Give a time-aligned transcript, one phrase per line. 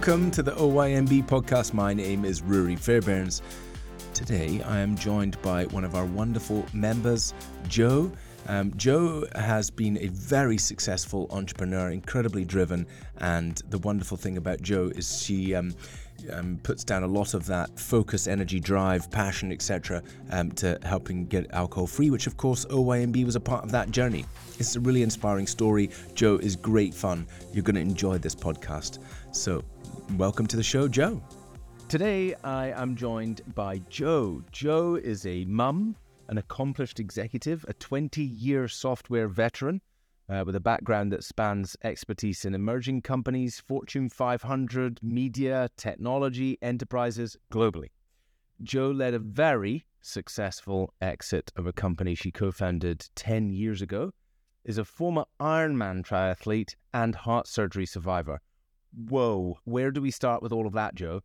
[0.00, 1.74] Welcome to the OYNB podcast.
[1.74, 3.42] My name is Rory Fairbairns.
[4.14, 7.34] Today I am joined by one of our wonderful members,
[7.68, 8.10] Jo.
[8.46, 12.86] Um, Jo has been a very successful entrepreneur, incredibly driven,
[13.18, 15.74] and the wonderful thing about Jo is she um,
[16.32, 21.26] um, puts down a lot of that focus, energy, drive, passion, etc., um, to helping
[21.26, 24.24] get alcohol free, which of course OYNB was a part of that journey.
[24.58, 25.90] It's a really inspiring story.
[26.14, 27.26] Jo is great fun.
[27.52, 28.98] You're going to enjoy this podcast.
[29.32, 29.62] So,
[30.16, 31.22] welcome to the show, Jo.
[31.88, 34.42] Today I am joined by Jo.
[34.52, 35.96] Jo is a mum,
[36.28, 39.80] an accomplished executive, a 20 year software veteran
[40.28, 47.36] uh, with a background that spans expertise in emerging companies, Fortune 500, media, technology, enterprises
[47.52, 47.88] globally.
[48.62, 54.12] Jo led a very successful exit of a company she co founded 10 years ago,
[54.64, 58.40] is a former Ironman triathlete and heart surgery survivor.
[58.94, 61.22] Whoa, where do we start with all of that, Jo?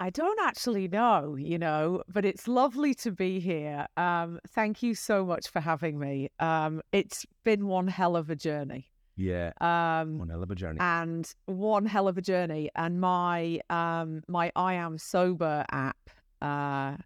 [0.00, 3.86] I don't actually know, you know, but it's lovely to be here.
[3.96, 6.30] Um, thank you so much for having me.
[6.40, 8.90] Um, it's been one hell of a journey.
[9.16, 12.70] Yeah, um, one hell of a journey, and one hell of a journey.
[12.74, 16.10] And my um, my I am sober app
[16.42, 16.96] uh,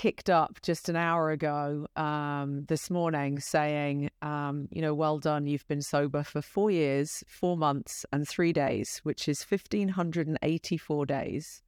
[0.00, 5.46] kicked up just an hour ago um, this morning, saying, um, you know, well done,
[5.46, 10.26] you've been sober for four years, four months, and three days, which is fifteen hundred
[10.26, 11.62] and eighty four days.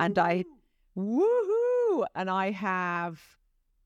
[0.00, 0.44] And I
[0.96, 2.04] woohoo!
[2.16, 3.20] And I have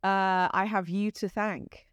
[0.02, 1.86] uh I have you to thank.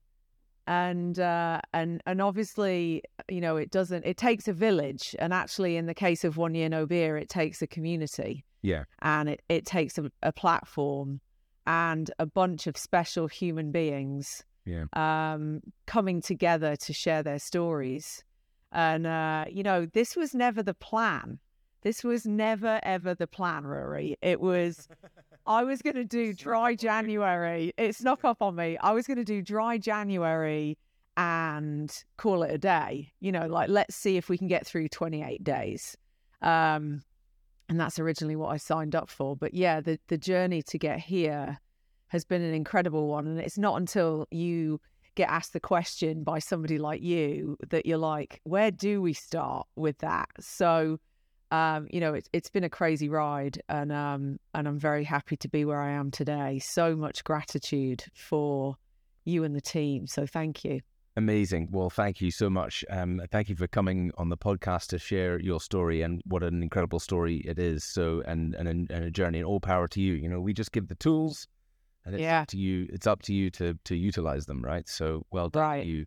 [0.66, 5.18] And uh and and obviously you know it doesn't it takes a village.
[5.20, 8.46] And actually in the case of one year no beer it takes a community.
[8.62, 8.86] Yeah.
[9.02, 11.20] And it, it takes a, a platform
[11.66, 18.24] and a bunch of special human beings yeah um coming together to share their stories
[18.72, 21.40] and uh you know this was never the plan
[21.84, 24.18] this was never ever the plan, Rory.
[24.22, 24.88] It was
[25.46, 27.74] I was going to do dry January.
[27.78, 28.78] It snuck up on me.
[28.78, 30.78] I was going to do dry January
[31.18, 33.12] and call it a day.
[33.20, 35.98] You know, like let's see if we can get through 28 days.
[36.42, 37.04] Um,
[37.74, 39.36] and that's originally what I signed up for.
[39.36, 41.58] But yeah, the the journey to get here
[42.10, 44.80] has been an incredible one, and it's not until you
[45.16, 49.66] get asked the question by somebody like you that you're like, where do we start
[49.76, 50.30] with that?
[50.40, 51.00] So
[51.50, 55.36] um, you know, it's it's been a crazy ride, and um, and I'm very happy
[55.38, 56.60] to be where I am today.
[56.60, 58.76] So much gratitude for
[59.26, 60.06] you and the team.
[60.06, 60.82] So thank you.
[61.16, 61.70] Amazing.
[61.72, 62.84] Well, thank you so much.
[62.90, 66.64] Um, thank you for coming on the podcast to share your story and what an
[66.64, 67.84] incredible story it is.
[67.84, 69.38] So, and and, and a journey.
[69.38, 70.14] And all power to you.
[70.14, 71.48] You know, we just give the tools,
[72.06, 72.42] and it's yeah.
[72.42, 72.88] up to you.
[72.92, 74.90] It's up to you to to utilize them, right?
[74.90, 75.86] So, well done, right.
[75.86, 76.06] you.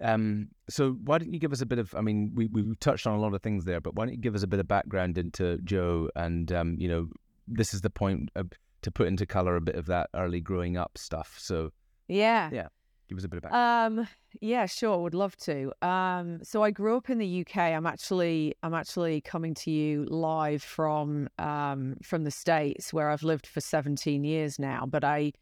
[0.00, 1.94] Um, so why don't you give us a bit of?
[1.94, 4.20] I mean, we we touched on a lot of things there, but why don't you
[4.20, 6.08] give us a bit of background into Jo?
[6.14, 7.08] And um, you know,
[7.48, 8.50] this is the point of,
[8.82, 11.36] to put into color a bit of that early growing up stuff.
[11.38, 11.72] So
[12.08, 12.68] yeah, yeah,
[13.08, 14.00] give us a bit of background.
[14.00, 14.08] Um,
[14.40, 15.72] yeah, sure, would love to.
[15.86, 17.56] Um, so I grew up in the UK.
[17.56, 23.22] I'm actually I'm actually coming to you live from um from the states where I've
[23.22, 24.86] lived for 17 years now.
[24.86, 25.32] But I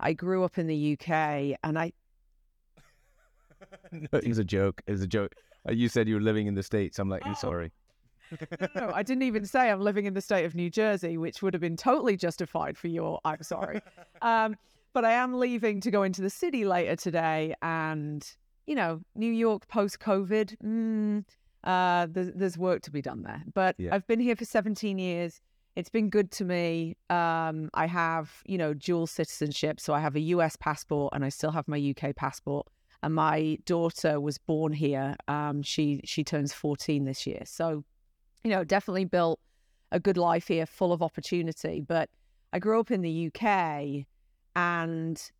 [0.00, 1.92] I grew up in the UK, and I
[3.92, 4.82] no, it was a joke.
[4.86, 5.34] It was a joke.
[5.68, 6.98] Uh, you said you were living in the States.
[6.98, 7.34] I'm like, I'm oh.
[7.34, 7.72] sorry.
[8.74, 11.54] no, I didn't even say I'm living in the state of New Jersey, which would
[11.54, 13.80] have been totally justified for your I'm sorry.
[14.20, 14.56] Um,
[14.92, 17.54] but I am leaving to go into the city later today.
[17.62, 18.26] And,
[18.66, 21.24] you know, New York post COVID, mm,
[21.64, 23.42] uh, there's, there's, work to be done there.
[23.54, 23.94] But yeah.
[23.94, 25.40] I've been here for 17 years.
[25.76, 26.96] It's been good to me.
[27.10, 29.80] Um, I have, you know, dual citizenship.
[29.80, 32.66] So I have a US passport and I still have my UK passport
[33.02, 35.16] and my daughter was born here.
[35.28, 37.84] Um, she she turns 14 this year, so
[38.44, 39.40] you know definitely built
[39.92, 41.80] a good life here, full of opportunity.
[41.80, 42.10] But
[42.52, 44.06] I grew up in the UK,
[44.58, 45.30] and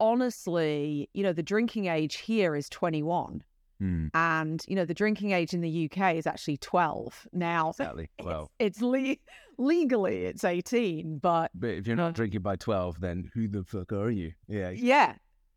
[0.00, 3.44] honestly, you know, the drinking age here is 21.
[3.80, 4.10] Mm.
[4.12, 7.70] And you know the drinking age in the UK is actually twelve now.
[7.70, 8.10] Exactly.
[8.22, 9.16] Well, it's, it's le-
[9.56, 13.90] legally it's eighteen, but but if you're not drinking by twelve, then who the fuck
[13.94, 14.32] are you?
[14.48, 14.68] Yeah.
[14.68, 15.14] Yeah.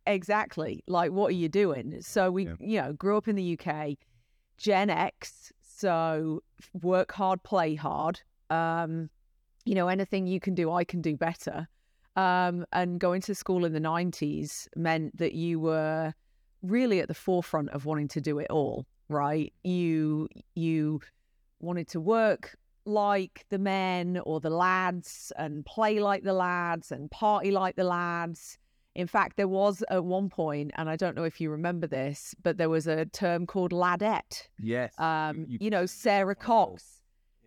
[0.07, 0.84] Exactly.
[0.88, 2.01] Like, what are you doing?
[2.01, 2.54] So we, yeah.
[2.60, 3.98] you know, grew up in the UK,
[4.57, 5.51] Gen X.
[5.62, 6.44] So
[6.81, 8.22] work hard, play hard.
[8.50, 9.10] Um,
[9.66, 11.68] you know, anything you can do, I can do better.
[12.15, 16.13] Um, and going to school in the 90s meant that you were
[16.62, 19.51] really at the forefront of wanting to do it all, right?
[19.63, 21.01] You, you
[21.60, 22.56] wanted to work
[22.86, 27.83] like the men or the lads and play like the lads and party like the
[27.83, 28.60] lads
[28.95, 32.36] in fact, there was at one point, and I don't know if you remember this,
[32.44, 34.48] but there was a term called ladette.
[34.60, 34.94] Yes.
[35.00, 37.01] Um, you, you, know, Sara Cox.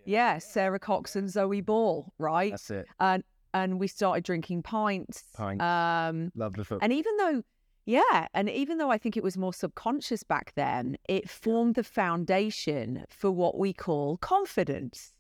[0.05, 2.53] Yeah, Sara Cox and Zoe Ball, right?
[2.53, 2.87] That's it.
[2.99, 3.23] And
[3.55, 5.25] and we started drinking pints.
[5.35, 5.63] Pints.
[5.63, 6.85] Um, Love the football.
[6.85, 7.43] and even though,
[7.85, 11.85] yeah, and even though I think it was more subconscious back then, it formed the
[11.85, 15.13] foundation for what we call confidence.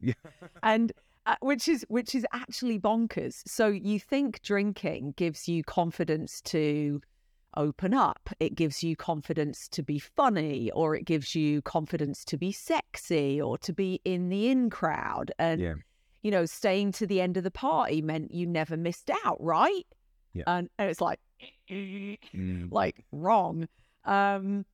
[0.00, 0.14] Yeah.
[0.62, 0.92] and
[1.26, 3.42] uh, which is which is actually bonkers.
[3.46, 7.00] So you think drinking gives you confidence to
[7.56, 12.36] open up, it gives you confidence to be funny, or it gives you confidence to
[12.36, 15.74] be sexy, or to be in the in crowd, and Yeah.
[16.26, 19.86] You know, staying to the end of the party meant you never missed out, right?
[20.34, 20.42] Yeah.
[20.48, 21.20] And, and it's like,
[21.70, 22.72] Mm.
[22.72, 23.68] like wrong.
[24.04, 24.66] Um,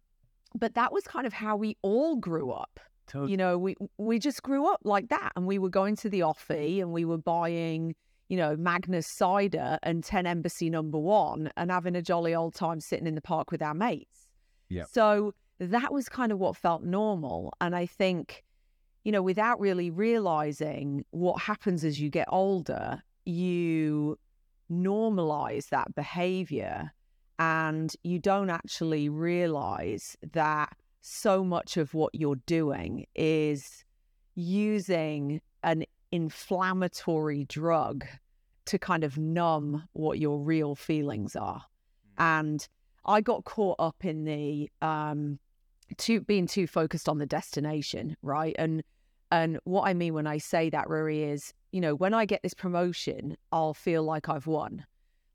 [0.54, 2.81] but that was kind of how we all grew up.
[3.06, 6.08] Tot- You know, we we just grew up like that, and we were going to
[6.08, 7.94] the offie and we were buying,
[8.31, 12.81] you know, Magners cider and Ten Embassy Number One, and having a jolly old time
[12.81, 14.28] sitting in the park with our mates.
[14.70, 14.84] Yeah.
[14.84, 18.43] So that was kind of what felt normal, and I think,
[19.04, 24.19] you know, without really realizing what happens as you get older, you
[24.70, 26.93] normalize that behavior
[27.38, 33.84] and you don't actually realize that so much of what you're doing is
[34.34, 38.06] using an inflammatory drug
[38.66, 41.64] to kind of numb what your real feelings are.
[42.19, 42.66] And
[43.05, 45.40] I got caught up in the um
[45.98, 48.54] too being too focused on the destination, right?
[48.58, 48.82] And
[49.30, 52.42] and what I mean when I say that, Rory, is you know, when I get
[52.42, 54.84] this promotion, I'll feel like I've won.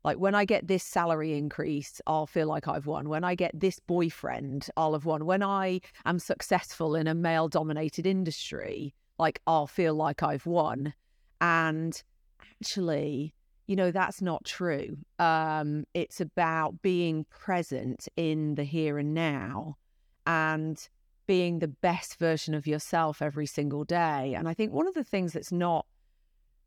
[0.04, 3.08] Like when I get this salary increase, I'll feel like I've won.
[3.08, 5.26] When I get this boyfriend, I'll have won.
[5.26, 10.94] When I am successful in a male dominated industry, like I'll feel like I've won.
[11.40, 12.00] And
[12.40, 13.34] actually,
[13.66, 14.96] you know, that's not true.
[15.18, 19.76] Um, it's about being present in the here and now
[20.28, 20.88] and
[21.26, 24.34] being the best version of yourself every single day.
[24.36, 25.86] And I think one of the things that's not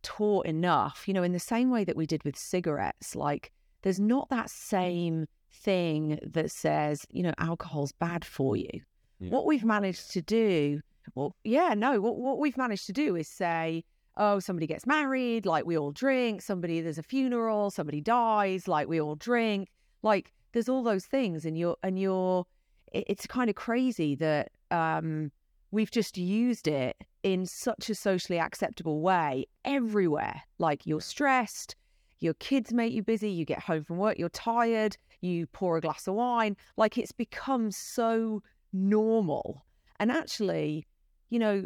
[0.01, 3.51] taught enough, you know, in the same way that we did with cigarettes, like
[3.83, 8.81] there's not that same thing that says, you know, alcohol's bad for you.
[9.19, 9.29] Yeah.
[9.29, 10.81] What we've managed to do,
[11.13, 13.83] well, yeah, no, what, what we've managed to do is say,
[14.17, 18.87] oh, somebody gets married, like we all drink, somebody, there's a funeral, somebody dies, like
[18.87, 19.69] we all drink.
[20.01, 22.45] Like there's all those things, and you're, and you're,
[22.91, 25.31] it's kind of crazy that um,
[25.71, 30.41] we've just used it in such a socially acceptable way everywhere.
[30.57, 31.75] Like you're stressed,
[32.19, 35.81] your kids make you busy, you get home from work, you're tired, you pour a
[35.81, 36.57] glass of wine.
[36.77, 38.43] Like it's become so
[38.73, 39.65] normal.
[39.99, 40.85] And actually,
[41.29, 41.65] you know,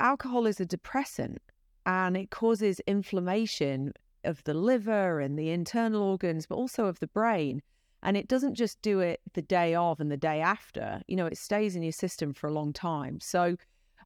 [0.00, 1.40] alcohol is a depressant
[1.86, 3.92] and it causes inflammation
[4.24, 7.62] of the liver and the internal organs, but also of the brain.
[8.04, 11.26] And it doesn't just do it the day of and the day after, you know,
[11.26, 13.18] it stays in your system for a long time.
[13.20, 13.56] So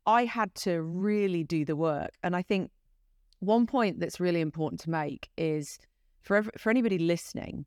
[0.06, 2.10] I had to really do the work.
[2.22, 2.70] And I think
[3.40, 5.78] one point that's really important to make is
[6.22, 7.66] for ev- for anybody listening,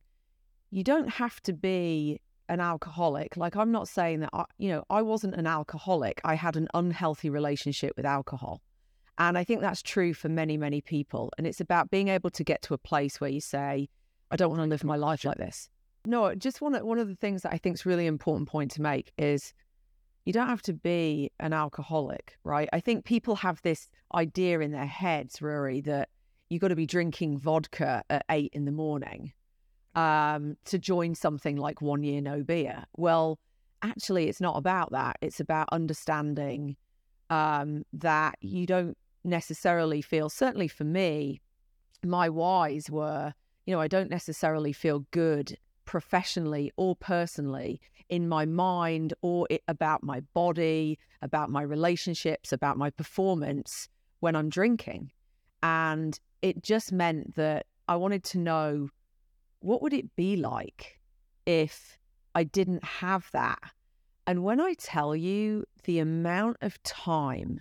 [0.69, 3.35] you don't have to be an alcoholic.
[3.35, 6.21] Like I'm not saying that I, you know, I wasn't an alcoholic.
[6.23, 8.61] I had an unhealthy relationship with alcohol.
[9.17, 11.31] And I think that's true for many, many people.
[11.37, 13.89] And it's about being able to get to a place where you say,
[14.31, 15.69] I don't want to live my life like this.
[16.05, 18.81] No, just one, one of the things that I think is really important point to
[18.81, 19.53] make is
[20.25, 22.69] you don't have to be an alcoholic, right?
[22.73, 26.09] I think people have this idea in their heads, Rory, that
[26.49, 29.33] you got to be drinking vodka at eight in the morning
[29.95, 32.85] um, to join something like One Year No Beer.
[32.97, 33.39] Well,
[33.81, 35.17] actually, it's not about that.
[35.21, 36.77] It's about understanding
[37.29, 41.41] um, that you don't necessarily feel, certainly for me,
[42.03, 43.33] my whys were,
[43.65, 45.57] you know, I don't necessarily feel good
[45.91, 52.77] professionally or personally in my mind or it, about my body, about my relationships, about
[52.77, 53.89] my performance
[54.21, 55.11] when I'm drinking.
[55.61, 58.87] And it just meant that I wanted to know
[59.59, 61.01] what would it be like
[61.45, 61.97] if
[62.35, 63.59] I didn't have that?
[64.25, 67.59] And when I tell you the amount of time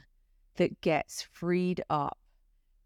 [0.54, 2.16] that gets freed up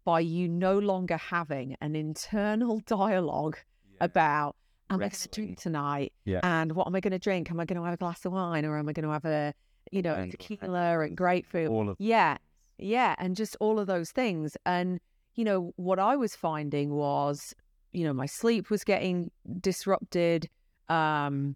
[0.05, 3.59] by you no longer having an internal dialogue
[4.01, 4.55] about
[4.89, 6.41] I'm going to drink tonight Yeah.
[6.43, 7.49] and what am I going to drink?
[7.51, 9.25] Am I going to have a glass of wine or am I going to have
[9.25, 9.53] a,
[9.91, 11.69] you know, And- tequila and grapefruit?
[11.69, 12.37] All of Yeah.
[12.77, 13.15] Yeah.
[13.17, 14.55] And just all of those things.
[14.65, 14.99] And,
[15.33, 17.53] you know, what I was finding was,
[17.93, 20.49] you know, my sleep was getting disrupted.
[20.87, 21.55] Um,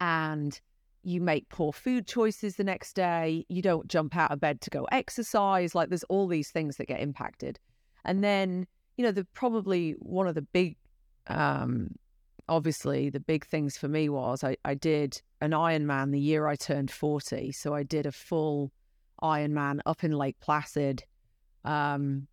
[0.00, 0.58] and
[1.02, 3.44] you make poor food choices the next day.
[3.48, 5.74] You don't jump out of bed to go exercise.
[5.74, 7.58] Like there's all these things that get impacted.
[8.04, 10.76] And then, you know, the probably one of the big,
[11.26, 11.94] um,
[12.48, 16.56] obviously the big things for me was I, I did an Ironman the year I
[16.56, 17.52] turned 40.
[17.52, 18.72] So I did a full
[19.22, 21.04] Ironman up in Lake Placid,
[21.64, 22.26] um,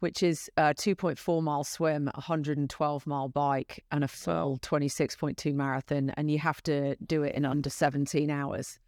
[0.00, 6.10] which is a 2.4 mile swim, 112 mile bike, and a full 26.2 marathon.
[6.10, 8.78] And you have to do it in under 17 hours.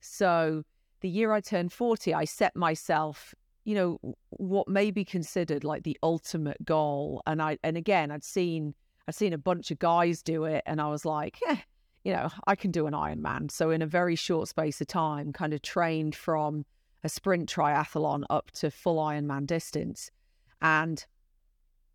[0.00, 0.64] So
[1.00, 3.34] the year I turned 40, I set myself,
[3.64, 7.22] you know, what may be considered like the ultimate goal.
[7.26, 8.74] And I, and again, I'd seen,
[9.08, 11.56] I'd seen a bunch of guys do it, and I was like, eh,
[12.04, 13.50] you know, I can do an Ironman.
[13.50, 16.64] So in a very short space of time, kind of trained from
[17.04, 20.10] a sprint triathlon up to full Ironman distance,
[20.60, 21.04] and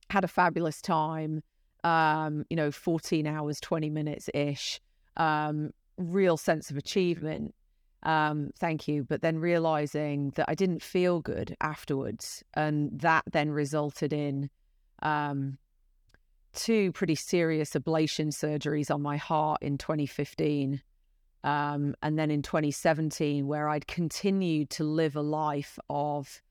[0.09, 1.43] had a fabulous time.
[1.83, 4.79] Um, you know, 14 hours, 20 minutes ish.
[5.17, 7.55] Um, real sense of achievement.
[8.03, 9.03] Um, thank you.
[9.03, 12.43] But then realizing that I didn't feel good afterwards.
[12.53, 14.49] And that then resulted in
[15.01, 15.57] um,
[16.53, 20.81] two pretty serious ablation surgeries on my heart in 2015.
[21.43, 26.41] Um, and then in 2017, where I'd continued to live a life of,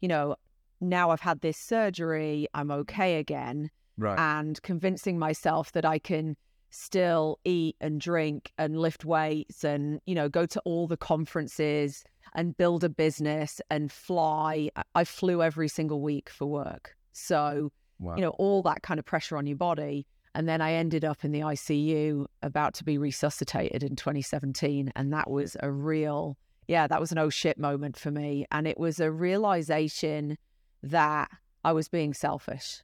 [0.00, 0.36] you know,
[0.80, 3.70] now I've had this surgery, I'm okay again.
[3.96, 4.18] Right.
[4.18, 6.36] And convincing myself that I can
[6.70, 12.04] still eat and drink and lift weights and, you know, go to all the conferences
[12.34, 14.70] and build a business and fly.
[14.94, 16.94] I flew every single week for work.
[17.12, 18.16] So, Wow.
[18.16, 20.06] you know, all that kind of pressure on your body.
[20.34, 24.92] And then I ended up in the ICU about to be resuscitated in 2017.
[24.94, 26.36] And that was a real,
[26.68, 28.46] yeah, that was an oh shit moment for me.
[28.52, 30.38] And it was a realization
[30.82, 31.30] that
[31.64, 32.82] I was being selfish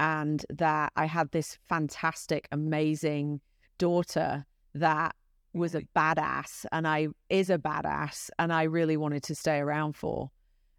[0.00, 3.40] and that I had this fantastic, amazing
[3.78, 5.14] daughter that
[5.52, 9.96] was a badass and I is a badass and I really wanted to stay around
[9.96, 10.30] for.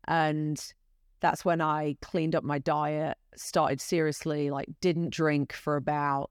[0.08, 0.62] And
[1.20, 6.30] that's when I cleaned up my diet, started seriously, like didn't drink for about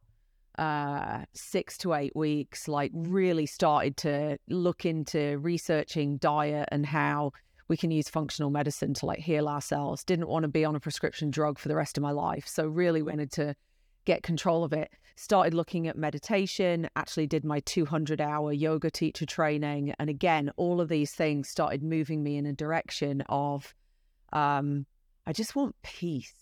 [0.59, 7.33] uh, six to eight weeks, like really started to look into researching diet and how
[7.69, 10.05] we can use functional medicine to like heal ourselves.
[10.05, 12.47] Didn't want to be on a prescription drug for the rest of my life.
[12.47, 13.55] So really wanted to
[14.05, 14.91] get control of it.
[15.17, 19.95] Started looking at meditation, actually did my 200 hour yoga teacher training.
[19.99, 23.75] And again, all of these things started moving me in a direction of
[24.37, 24.87] um,
[25.27, 26.35] I just want peace.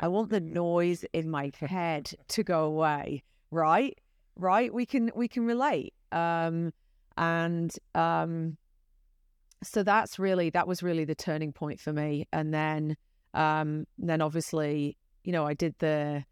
[0.00, 3.22] I want the noise in my head to go away.
[3.50, 3.96] Right,
[4.36, 4.74] right.
[4.74, 5.94] We can we can relate.
[6.10, 6.72] Um,
[7.16, 8.56] and um,
[9.62, 12.26] so that's really that was really the turning point for me.
[12.32, 12.96] And then
[13.34, 16.24] um, then obviously, you know, I did the.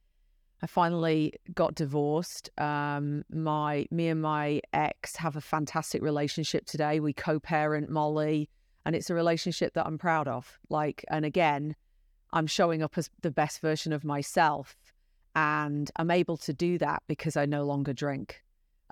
[0.62, 2.50] I finally got divorced.
[2.58, 7.00] Um, my me and my ex have a fantastic relationship today.
[7.00, 8.50] We co-parent Molly
[8.90, 10.58] and it's a relationship that I'm proud of.
[10.68, 11.76] Like, and again,
[12.32, 14.76] I'm showing up as the best version of myself,
[15.36, 18.42] and I'm able to do that because I no longer drink.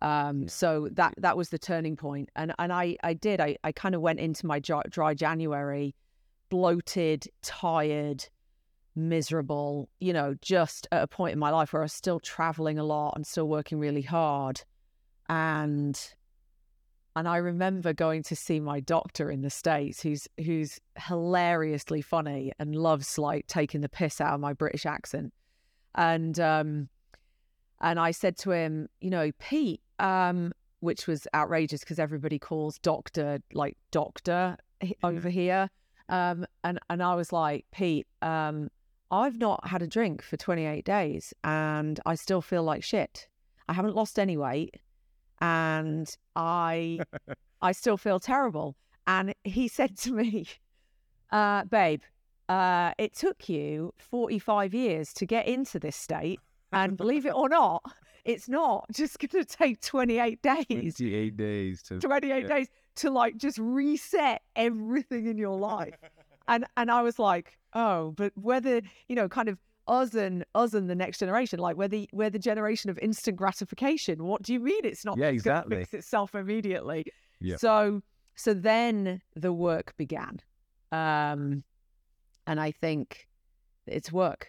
[0.01, 3.73] Um, so that that was the turning point, and and I I did I I
[3.73, 5.97] kind of went into my dry, dry January,
[6.49, 8.25] bloated, tired,
[8.95, 9.89] miserable.
[9.99, 12.85] You know, just at a point in my life where I was still traveling a
[12.85, 14.63] lot and still working really hard,
[15.29, 16.01] and
[17.17, 22.53] and I remember going to see my doctor in the States, who's who's hilariously funny
[22.59, 25.33] and loves like taking the piss out of my British accent.
[25.95, 26.89] And um
[27.81, 32.79] and I said to him, you know, Pete, um, which was outrageous because everybody calls
[32.79, 34.57] doctor like doctor
[35.03, 35.71] over here.
[36.09, 38.71] Um, and and I was like, Pete, um,
[39.11, 43.29] I've not had a drink for 28 days and I still feel like shit.
[43.69, 44.77] I haven't lost any weight
[45.41, 47.01] and I
[47.63, 48.77] I still feel terrible.
[49.07, 50.47] And he said to me,
[51.33, 52.03] uh, babe,
[52.49, 56.41] uh, it took you 45 years to get into this state.
[56.73, 57.83] And believe it or not,
[58.25, 60.97] it's not just going to take 28 days.
[60.97, 62.49] 28 days to 28 yeah.
[62.49, 65.95] days to like just reset everything in your life.
[66.51, 70.75] And and I was like, oh, but whether, you know, kind of us and us
[70.75, 74.25] and the next generation, like we're the we're the generation of instant gratification.
[74.25, 75.79] What do you mean it's not Yeah, exactly.
[75.79, 77.07] fix itself immediately?
[77.41, 77.57] Yeah.
[77.57, 78.03] So
[78.37, 80.41] so then the work began.
[80.93, 81.65] Um
[82.47, 83.29] and I think
[83.87, 84.49] it's work,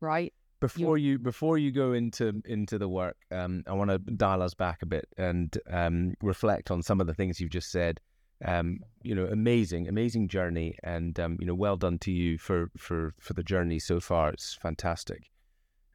[0.00, 0.32] right?
[0.60, 4.52] Before you before you go into into the work, um, I want to dial us
[4.52, 7.98] back a bit and um, reflect on some of the things you've just said.
[8.44, 12.70] Um, you know, amazing, amazing journey, and um, you know, well done to you for
[12.76, 14.30] for for the journey so far.
[14.30, 15.30] It's fantastic.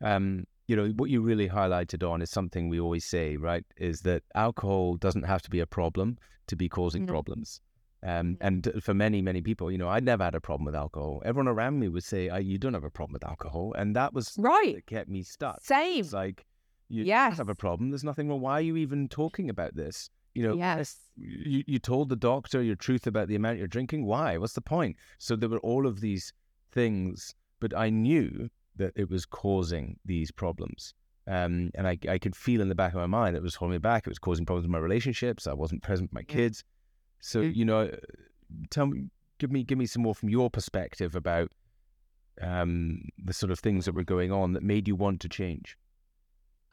[0.02, 3.64] Um, you know, what you really highlighted on is something we always say, right?
[3.78, 7.08] Is that alcohol doesn't have to be a problem to be causing Mhm.
[7.08, 7.62] problems.
[8.04, 11.24] Um, and for many, many people, you know, I never had a problem with alcohol.
[11.26, 14.14] Everyone around me would say, I, "You don't have a problem with alcohol," and that
[14.14, 14.76] was Right.
[14.76, 15.64] that kept me stuck.
[15.64, 16.02] Same.
[16.02, 16.46] It's like
[16.90, 17.32] you Yes.
[17.32, 17.90] don't have a problem.
[17.90, 18.42] There's nothing wrong.
[18.42, 20.10] Why are you even talking about this?
[20.36, 20.98] You know, yes.
[21.18, 24.06] you, you told the doctor your truth about the amount you're drinking.
[24.06, 24.38] Why?
[24.38, 24.98] What's the point?
[25.18, 26.32] So there were all of these
[26.72, 30.94] things, but I knew that it was causing these problems.
[31.26, 33.74] Um, and I, I could feel in the back of my mind it was holding
[33.74, 34.06] me back.
[34.06, 35.48] It was causing problems in my relationships.
[35.48, 36.64] I wasn't present with my kids.
[37.22, 37.56] So Mm.
[37.56, 37.92] you know,
[38.70, 39.06] tell me,
[39.40, 41.52] give me, give me some more from your perspective about
[42.42, 45.78] um, the sort of things that were going on that made you want to change.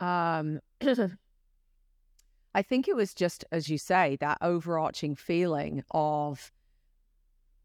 [0.01, 0.61] Um,
[2.55, 6.53] I think it was just as you say that overarching feeling of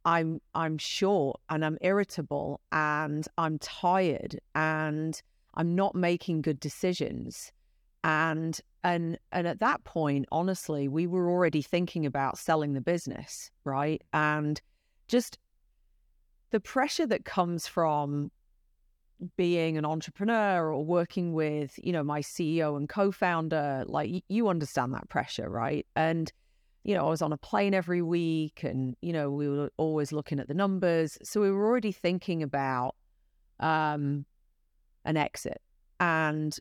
[0.05, 5.21] I'm I'm short and I'm irritable and I'm tired and
[5.55, 7.51] I'm not making good decisions.
[8.03, 13.51] And and and at that point honestly we were already thinking about selling the business
[13.65, 14.01] right?
[14.13, 14.61] And
[15.09, 15.37] just
[16.51, 18.31] the pressure that comes from
[19.35, 24.93] being an entrepreneur or working with you know my ceo and co-founder like you understand
[24.93, 25.85] that pressure right?
[25.95, 26.31] And
[26.83, 30.11] you know i was on a plane every week and you know we were always
[30.11, 31.17] looking at the numbers.
[31.23, 32.95] So we were already thinking about
[33.59, 34.25] um
[35.05, 35.61] an exit.
[35.99, 36.57] And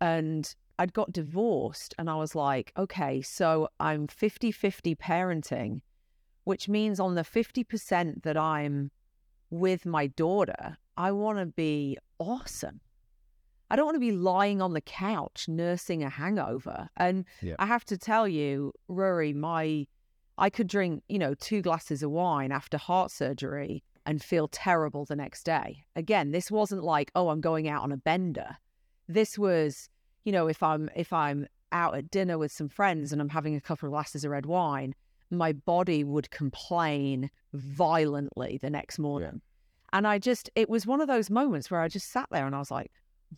[0.00, 5.80] and i'd got divorced and i was like okay so i'm 50-50 parenting
[6.44, 8.90] which means on the 50% that i'm
[9.50, 12.80] with my daughter, I want to be awesome.
[13.70, 16.88] I don't want to be lying on the couch nursing a hangover.
[16.96, 17.56] And Yeah.
[17.58, 19.86] I have to tell you, Rory, my
[20.38, 25.06] I could drink, you know, two glasses of wine after heart surgery and feel terrible
[25.06, 25.84] the next day.
[25.96, 28.58] Again, this wasn't like, oh, I'm going out on a bender.
[29.08, 29.88] This was,
[30.24, 33.54] you know, if I'm if I'm out at dinner with some friends and I'm having
[33.54, 34.94] a couple of glasses of red wine,
[35.30, 39.40] my body would complain violently the next morning.
[39.92, 42.54] And I just, it was one of those moments where I just sat there and
[42.54, 42.90] I was like,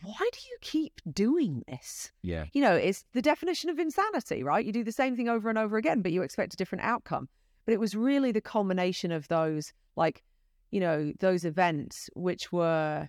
[0.02, 2.12] why do you keep doing this?
[2.23, 2.45] Yeah.
[2.52, 4.64] You know, it's the definition of insanity, right?
[4.64, 7.28] You do the same thing over and over again, but you expect a different outcome.
[7.65, 10.23] But it was really the culmination of those, like,
[10.71, 13.08] you know, those events which were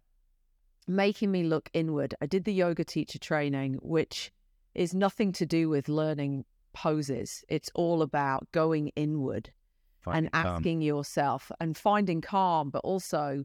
[0.88, 2.16] making me look inward.
[2.22, 4.32] I did the yoga teacher training, which
[4.74, 7.44] is nothing to do with learning poses.
[7.50, 9.52] It's all about going inward
[10.02, 10.56] Finding and calm.
[10.56, 13.44] asking yourself and finding calm, but also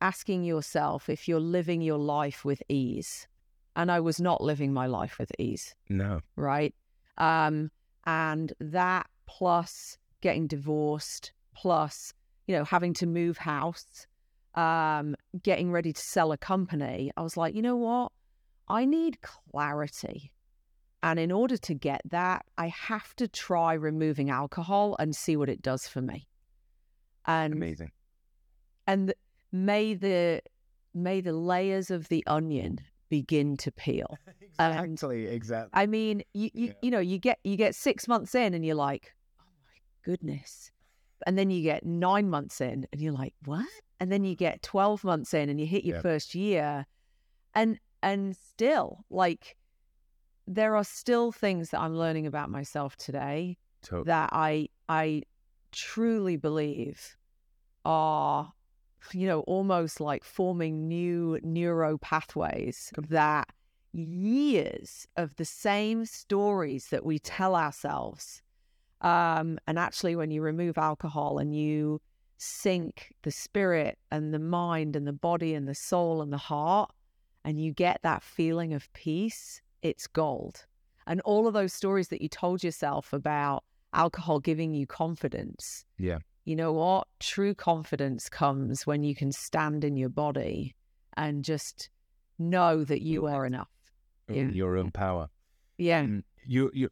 [0.00, 3.26] asking yourself if you're living your life with ease.
[3.74, 6.20] And I was not living my life with ease, No.
[6.36, 6.74] right?
[7.18, 7.70] Um,
[8.04, 12.12] and that plus getting divorced, plus,
[12.46, 14.06] you know, having to move house,
[14.54, 18.12] um, getting ready to sell a company, I was like, you know what?
[18.68, 20.32] I need clarity.
[21.02, 25.48] And in order to get that, I have to try removing alcohol and see what
[25.48, 26.28] it does for me.
[27.26, 27.90] And Amazing.
[28.86, 29.14] and
[29.50, 30.42] may the
[30.94, 34.18] may the layers of the onion begin to peel.
[34.58, 35.26] And- Exactly.
[35.26, 35.70] exactly.
[35.72, 36.72] I mean, you you, Yeah.
[36.82, 40.70] you know, you get you get six months in and you're like, oh my goodness.
[41.26, 43.66] And then you get nine months in and you're like, what?
[44.00, 46.02] And then you get twelve months in and you hit your Yep.
[46.02, 46.86] first year.
[47.54, 49.56] And and still, like
[50.54, 55.22] there are still things that I'm learning about myself today To- that I I
[55.72, 57.16] truly believe
[57.84, 58.52] are
[59.12, 63.48] you know almost like forming new neuro pathways that
[63.92, 68.42] years of the same stories that we tell ourselves
[69.00, 72.00] um and actually when you remove alcohol and you
[72.38, 76.90] sync the spirit and the mind and the body and the soul and the heart
[77.44, 80.64] and you get that feeling of peace it's gold
[81.06, 85.84] and all of those stories that you told yourself about alcohol giving you confidence.
[85.98, 86.18] Yeah.
[86.44, 87.06] You know what?
[87.20, 90.74] True confidence comes when you can stand in your body
[91.16, 91.90] and just
[92.38, 93.70] know that you are enough.
[94.28, 94.48] Yeah.
[94.48, 95.28] Your own power.
[95.78, 96.04] Yeah.
[96.04, 96.88] Mm, you you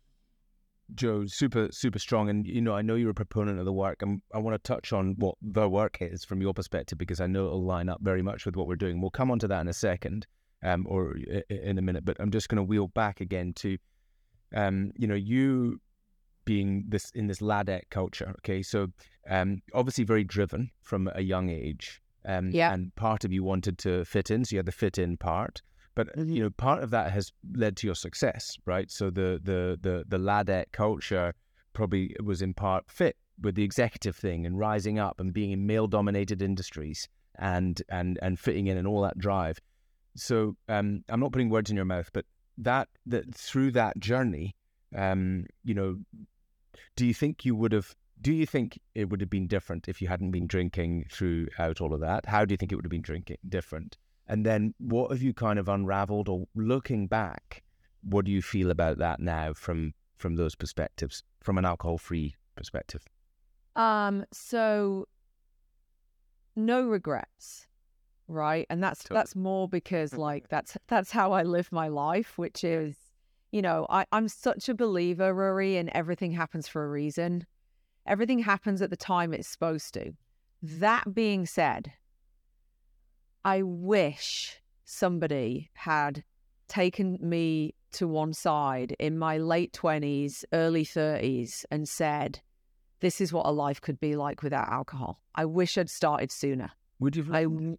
[0.94, 4.02] Jo, super super strong, and you know I know you're a proponent of the work,
[4.02, 7.28] and I want to touch on what the work is from your perspective because I
[7.28, 9.00] know it'll line up very much with what we're doing.
[9.00, 10.26] We'll come on to that in a second,
[10.62, 13.78] um, or i- in a minute, but I'm just going to wheel back again to,
[14.54, 15.80] um, you know, you
[16.44, 18.34] being this in this ladette culture.
[18.38, 18.88] Okay, so
[19.28, 22.72] um, obviously very driven from a young age, um, Yeah.
[22.72, 25.62] and part of you wanted to fit in, so you had the fit in part.
[25.94, 26.34] But Mhm.
[26.34, 28.90] you know, part of that has led to your success, right?
[28.90, 31.34] So the the the the ladette culture
[31.72, 35.66] probably was in part fit with the executive thing and rising up and being in
[35.66, 39.58] male dominated industries and and and fitting in and all that drive.
[40.16, 42.24] So um, I'm not putting words in your mouth, but
[42.58, 44.54] that that through that journey,
[44.94, 45.98] um, you know,
[46.96, 47.94] do you think you would have?
[48.20, 51.94] Do you think it would have been different if you hadn't been drinking throughout all
[51.94, 52.26] of that?
[52.26, 53.96] How do you think it would have been drinking different?
[54.26, 57.62] And then what have you kind of unraveled or looking back,
[58.02, 63.06] what do you feel about that now from from those perspectives, from an alcohol-free perspective?
[63.74, 65.08] Um, so
[66.54, 67.66] no regrets,
[68.30, 68.66] right?
[68.70, 69.18] And that's Totally.
[69.18, 70.54] that's more because like mm-hmm.
[70.54, 72.96] that's that's how I live my life, which is,
[73.52, 77.46] you know, I, I'm such a believer, Rory, and everything happens for a reason.
[78.06, 80.12] Everything happens at the time it's supposed to.
[80.62, 81.92] That being said,
[83.44, 86.24] I wish somebody had
[86.68, 92.40] taken me to one side in my late 20s, early 30s and said,
[93.00, 95.20] this is what a life could be like without alcohol.
[95.34, 96.70] I wish I'd started sooner.
[97.00, 97.78] Would you I have, w- you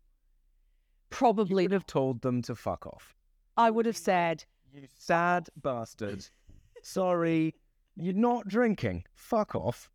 [1.12, 3.14] probably would have told them to fuck off?
[3.58, 4.44] I would have said,
[4.74, 6.26] You sad bastard.
[6.84, 7.54] Sorry,
[7.96, 9.04] you're not drinking.
[9.14, 9.90] Fuck off.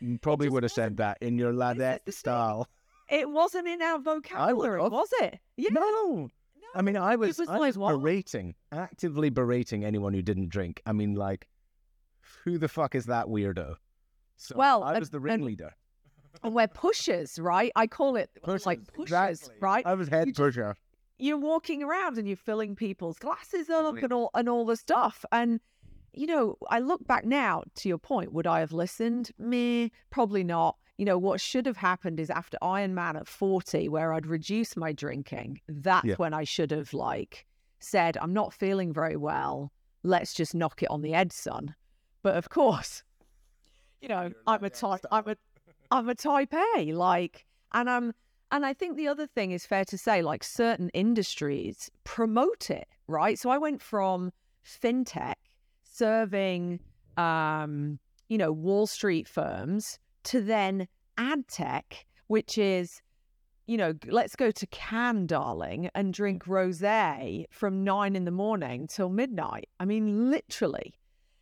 [0.00, 2.66] You Probably would have said that in your ladette style.
[3.08, 4.90] it wasn't in our vocabulary, have.
[4.90, 5.38] was it?
[5.56, 5.70] Yeah.
[5.72, 6.28] No.
[6.74, 7.90] I mean, I was, was I like, was what?
[7.92, 10.80] berating, actively berating anyone who didn't drink.
[10.86, 11.46] I mean, like,
[12.44, 13.76] who the fuck is that weirdo?
[14.38, 15.72] So Well, I and- was the and- ringleader.
[16.42, 17.70] And we're pushers, right?
[17.76, 18.30] I call it
[18.66, 19.56] like pushers, exactly.
[19.60, 19.86] right?
[19.86, 20.76] I was head You just- pusher.
[21.18, 24.04] you're walking around and you're filling people's glasses up Completely.
[24.04, 25.24] and all and all the stuff.
[25.32, 25.60] And
[26.14, 28.32] you know, I look back now to your point.
[28.34, 29.30] Would I have listened?
[29.38, 30.76] Me, probably not.
[30.98, 34.92] You know, what should have happened is after Ironman at 40, where I'd reduced my
[34.92, 36.14] drinking, that's Yeah.
[36.16, 37.46] when I should have like
[37.80, 39.72] said, I'm not feeling very well.
[40.02, 41.74] Let's just knock it on the head, son.
[42.22, 43.02] But of course,
[44.02, 45.36] you know, You're I'm a like type that I'm a
[45.92, 48.14] I'm a type A, like and I'm
[48.50, 52.88] and I think the other thing is fair to say, like certain industries promote it,
[53.08, 53.38] right?
[53.38, 54.32] So I went from
[54.64, 55.34] fintech
[55.82, 56.80] serving,
[57.18, 63.02] um, you know, Wall Street firms to then ad tech, which is,
[63.66, 68.86] you know, let's go to Cannes, darling, and drink rosé from nine in the morning
[68.86, 69.68] till midnight.
[69.78, 70.94] I mean, literally.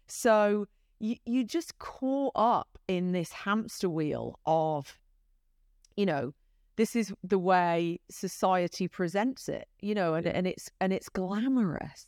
[0.09, 0.67] So
[1.01, 4.99] you, you just caught up in this hamster wheel of,
[5.97, 6.33] you know,
[6.77, 12.07] this is the way society presents it, you know, and, and it's and it's glamorous.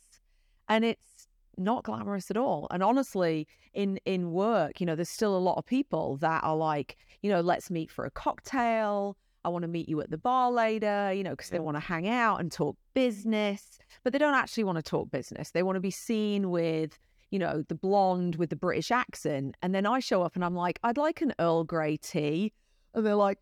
[0.69, 1.27] And it's
[1.57, 2.67] not glamorous at all.
[2.71, 6.55] And honestly, in in work, you know, there's still a lot of people that are
[6.55, 9.17] like, you know, let's meet for a cocktail.
[9.45, 11.81] I want to meet you at the bar later, you know, because they want to
[11.81, 15.51] hang out and talk business, but they don't actually want to talk business.
[15.51, 16.97] They want to be seen with,
[17.33, 19.57] you know, the blonde with the British accent.
[19.63, 22.53] And then I show up and I'm like, I'd like an Earl Grey tea.
[22.93, 23.39] And they're like,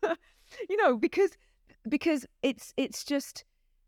[0.70, 1.30] you know, because
[1.88, 3.44] because it's it's just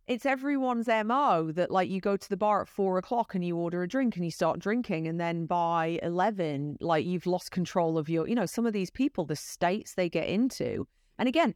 [0.08, 3.56] it's everyone's mo that like you go to the bar at four o'clock and you
[3.56, 7.96] order a drink and you start drinking and then by 11 like you've lost control
[7.98, 10.86] of your you know some of these people the states they get into
[11.18, 11.54] and again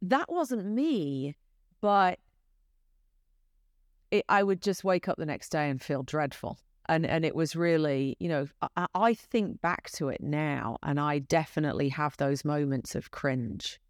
[0.00, 1.34] that wasn't me
[1.82, 2.18] but
[4.10, 7.34] it, i would just wake up the next day and feel dreadful and and it
[7.34, 8.46] was really you know
[8.76, 13.80] I, I think back to it now and i definitely have those moments of cringe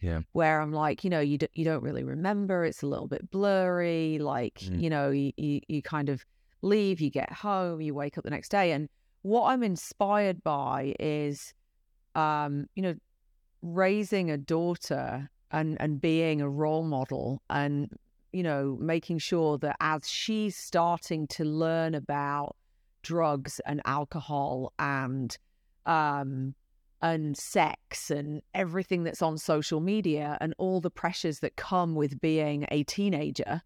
[0.00, 0.20] Yeah.
[0.32, 2.64] where I'm like, you know, you d- you don't really remember.
[2.64, 4.18] It's a little bit blurry.
[4.18, 4.80] Like, Mm.
[4.82, 6.26] you know, you, you you kind of
[6.60, 8.88] leave, you get home, you wake up the next day, and
[9.22, 11.54] what I'm inspired by is,
[12.14, 12.94] um, you know,
[13.62, 17.88] raising a daughter and and being a role model, and
[18.34, 22.56] you know, making sure that as she's starting to learn about
[23.02, 25.38] drugs and alcohol and
[25.86, 26.54] um
[27.02, 32.18] and sex and everything that's on social media and all the pressures that come with
[32.20, 33.60] being a teenager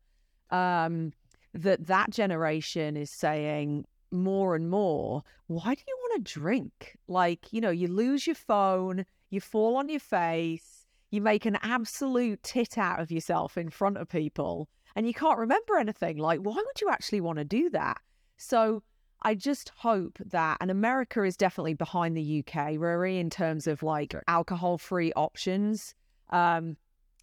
[0.51, 1.13] um
[1.55, 6.99] that that generation is saying more and more why do you want to drink?
[7.07, 10.78] Like you know you lose your phone you fall on your face
[11.11, 15.39] you make an absolute tit out of yourself in front of people and you can't
[15.39, 17.99] remember anything like why would you actually want to do that
[18.37, 18.83] so
[19.23, 23.83] I just hope that, and America is definitely behind the UK, Rory, in terms of
[23.83, 25.95] like alcohol free options.
[26.31, 26.77] Um,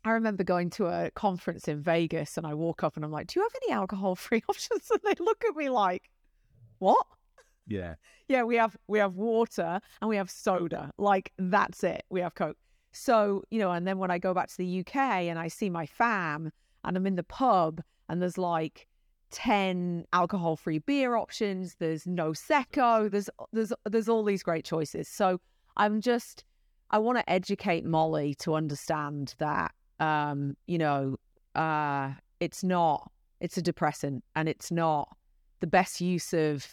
[0.04, 3.28] I remember going to a conference in Vegas and I walk up and I'm like,
[3.28, 4.90] Do you have any alcohol free options?
[4.92, 6.10] And they look at me like,
[6.80, 7.06] What?
[7.68, 7.96] Yeah.
[8.28, 10.92] Yeah, we have we have water and we have soda.
[10.98, 12.06] Like that's it.
[12.10, 12.58] We have Coke.
[12.96, 15.70] So, you know, and then when I go back to the UK and I see
[15.70, 16.52] my fam
[16.86, 18.88] and I'm in the pub and there's like
[19.32, 25.10] 10 alcohol-free beer options, there's Nosecco, there's there's there's all these great choices.
[25.10, 25.42] So,
[25.76, 26.46] I'm just
[26.90, 31.18] I want to educate Molly to understand that um, you know,
[31.54, 35.18] uh it's not it's a depressant and it's not
[35.60, 36.66] the best use of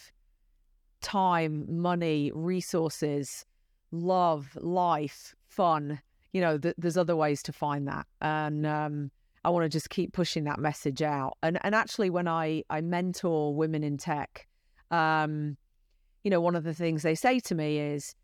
[1.01, 3.45] time, money, resources,
[3.91, 5.99] love, life, fun.
[6.33, 9.11] You know, th- there's other ways to find that, and um,
[9.45, 11.37] I want to just keep pushing that message out.
[11.41, 14.47] And and actually, when I I mentor women in tech,
[14.91, 15.57] um,
[16.23, 18.15] you know, one of the things they say to me is,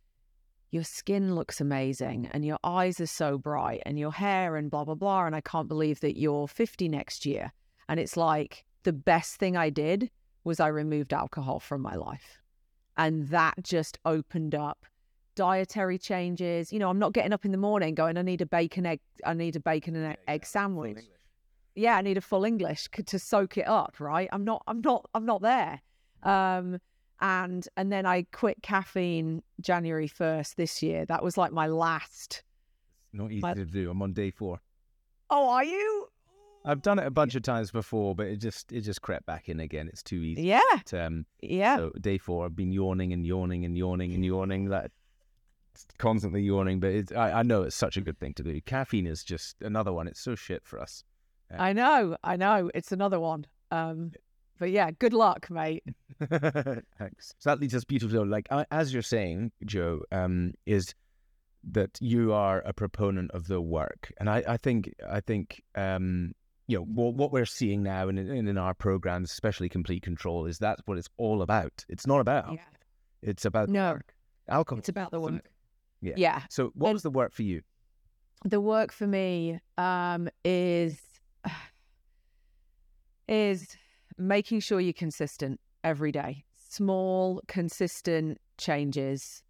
[0.72, 4.84] your skin looks amazing and your eyes are so bright and your hair and blah,
[4.84, 5.26] blah, blah.
[5.26, 7.52] And I can't believe that you're 50 next year.
[7.88, 10.12] And it's like the best thing I did
[10.44, 12.40] was I removed alcohol from my life.
[12.98, 14.86] And that just opened up
[15.40, 16.74] dietary changes.
[16.74, 19.00] You know, I'm not getting up in the morning going, I need a bacon egg,
[19.26, 20.98] I need a bacon and egg, egg sandwich.
[21.76, 24.28] Yeah, I need a full English to soak it up, right?
[24.34, 25.80] I'm not, I'm not, I'm not there.
[26.24, 26.80] Um,
[27.22, 31.06] and and then I quit caffeine January first this year.
[31.06, 32.44] That was like my last.
[33.06, 33.54] It's not easy my...
[33.54, 33.90] to do.
[33.90, 34.60] I'm on day four.
[35.30, 36.08] Oh, are you?
[36.66, 39.48] I've done it a bunch of times before, but it just it just crept back
[39.48, 39.88] in again.
[39.88, 40.44] It's too easy.
[40.44, 40.60] Yeah.
[40.74, 41.78] But, um, yeah.
[41.78, 44.70] So day four, I've been yawning and yawning and yawning and yawning.
[44.70, 44.92] That
[45.98, 48.60] constantly yawning, but it, I, I know it's such a good thing to do.
[48.62, 50.08] Caffeine is just another one.
[50.08, 51.04] It's so shit for us.
[51.52, 51.64] Yeah.
[51.64, 52.70] I know, I know.
[52.74, 53.46] It's another one.
[53.72, 54.12] Um,
[54.60, 55.84] but yeah, good luck, mate.
[56.20, 57.34] Thanks.
[57.40, 58.28] So that leads us beautifully.
[58.28, 60.94] Like as you're saying, Jo, um, is
[61.72, 66.34] that you are a proponent of the work, and I, I think, I think, um,
[66.68, 70.46] you know, what, what we're seeing now in, in, in our programs, especially Complete Control,
[70.46, 71.86] is that's what it's all about.
[71.90, 72.54] It's not about.
[72.54, 72.60] Yeah.
[73.22, 74.14] It's about no work.
[74.48, 74.80] alcohol.
[74.80, 75.50] It's about the work.
[76.02, 76.14] Yeah.
[76.18, 76.42] Yeah.
[76.50, 77.62] So, what and was the work for you?
[78.46, 81.00] The work for me um, is
[83.28, 83.76] is
[84.18, 86.46] making sure you're consistent every day.
[86.70, 89.44] Small, consistent changes.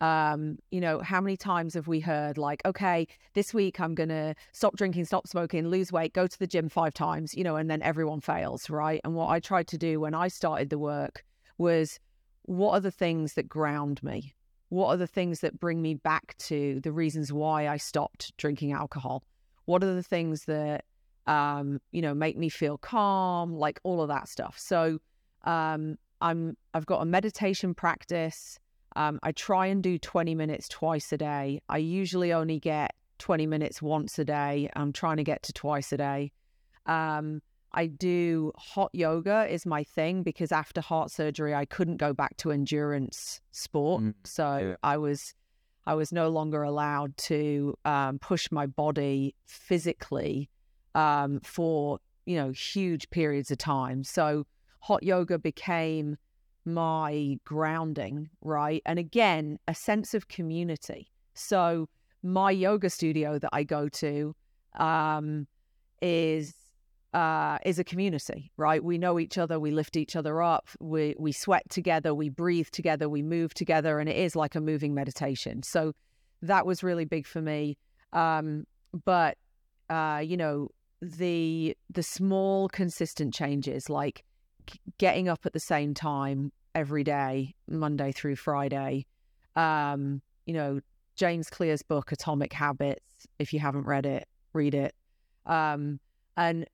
[0.00, 4.34] Um, you know, how many times have we heard like, okay, this week I'm gonna
[4.52, 7.70] stop drinking, stop smoking, lose weight, go to the gym five times, you know, and
[7.70, 9.00] then everyone fails, right?
[9.04, 11.24] And what I tried to do when I started the work
[11.56, 11.98] was
[12.42, 14.34] what are the things that ground me?
[14.68, 18.72] What are the things that bring me back to the reasons why I stopped drinking
[18.72, 19.24] alcohol?
[19.64, 20.84] What are the things that
[21.26, 24.58] um, you know, make me feel calm, like all of that stuff.
[24.58, 24.98] So
[25.44, 28.58] um, I'm I've got a meditation practice.
[28.94, 31.60] Um, I try and do 20 minutes twice a day.
[31.68, 34.70] I usually only get 20 minutes once a day.
[34.74, 36.32] I'm trying to get to twice a day.
[36.86, 37.42] Um,
[37.76, 42.38] I do hot yoga is my thing because after heart surgery, I couldn't go back
[42.38, 44.02] to endurance sport.
[44.02, 44.76] Mm, so yeah.
[44.82, 45.34] I was
[45.86, 50.48] I was no longer allowed to um, push my body physically
[50.94, 54.02] um, for you know huge periods of time.
[54.04, 54.46] So
[54.80, 56.16] hot yoga became
[56.64, 58.82] my grounding, right?
[58.86, 61.12] And again, a sense of community.
[61.34, 61.90] So
[62.22, 64.34] my yoga studio that I go to
[64.78, 65.46] um,
[66.00, 66.54] is
[67.16, 68.84] uh, is a community, right?
[68.84, 72.68] We know each other, we lift each other up, we we sweat together, we breathe
[72.70, 75.62] together, we move together, and it is like a moving meditation.
[75.62, 75.94] So
[76.42, 77.78] that was really big for me.
[78.12, 78.66] Um,
[79.06, 79.38] but
[79.88, 80.68] uh, you know,
[81.00, 84.22] the the small consistent changes like
[84.98, 89.06] getting up at the same time every day monday through friday
[89.54, 90.80] um you know
[91.14, 94.94] james clear's book atomic habits if you haven't read it read it
[95.46, 96.00] um
[96.36, 96.66] and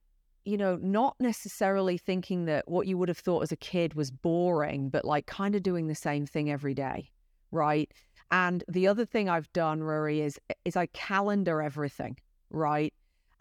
[0.45, 4.11] you know not necessarily thinking that what you would have thought as a kid was
[4.11, 7.09] boring but like kind of doing the same thing every day
[7.51, 7.93] right
[8.31, 12.17] and the other thing i've done rory is is i calendar everything
[12.51, 12.93] right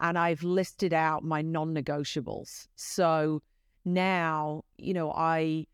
[0.02, 2.66] and I've listed out my non-negotiables.
[2.74, 3.40] So
[3.84, 5.66] now, you know, I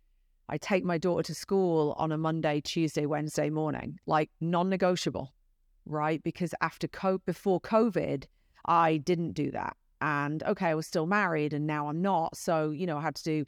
[0.50, 5.32] I take my daughter to school on a Monday, Tuesday, Wednesday morning, like non-negotiable,
[5.84, 6.22] right?
[6.22, 8.24] Because after co- before COVID,
[8.64, 9.76] I didn't do that.
[10.00, 12.36] And okay, I was still married and now I'm not.
[12.36, 13.44] So, you know, I had to do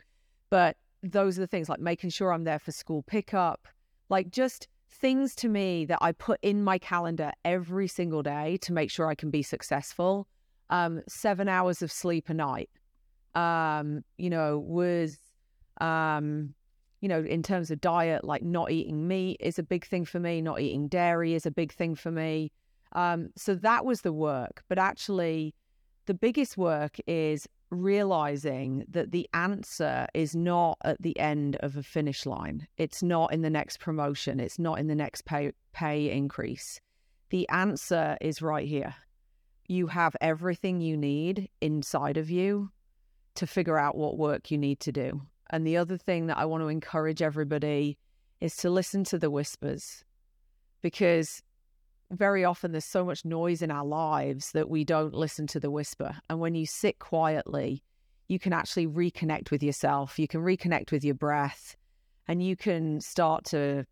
[0.50, 3.68] but those are the things like making sure I'm there for school pickup,
[4.08, 8.72] like just things to me that I put in my calendar every single day to
[8.72, 10.26] make sure I can be successful
[10.70, 12.70] um, seven hours of sleep a night,
[13.34, 15.18] um, you know, was,
[15.80, 16.54] um,
[17.00, 20.20] you know, in terms of diet, like not eating meat is a big thing for
[20.20, 22.52] me, not eating dairy is a big thing for me.
[22.92, 24.62] Um, so that was the work.
[24.68, 25.54] But actually,
[26.06, 31.82] the biggest work is realizing that the answer is not at the end of a
[31.82, 32.66] finish line.
[32.76, 34.40] It's not in the next promotion.
[34.40, 36.80] It's not in the next pay, pay increase.
[37.30, 38.94] The answer is right here
[39.70, 42.72] you have everything you need inside of you
[43.36, 45.22] to figure out what work you need to do.
[45.50, 47.96] And the other thing that I want to encourage everybody
[48.40, 50.04] is to listen to the whispers
[50.82, 51.40] because
[52.10, 55.70] very often there's so much noise in our lives that we don't listen to the
[55.70, 56.16] whisper.
[56.28, 57.82] And when you sit quietly,
[58.28, 61.76] you can actually reconnect with yourself, you can reconnect with your breath,
[62.28, 63.84] and you can start to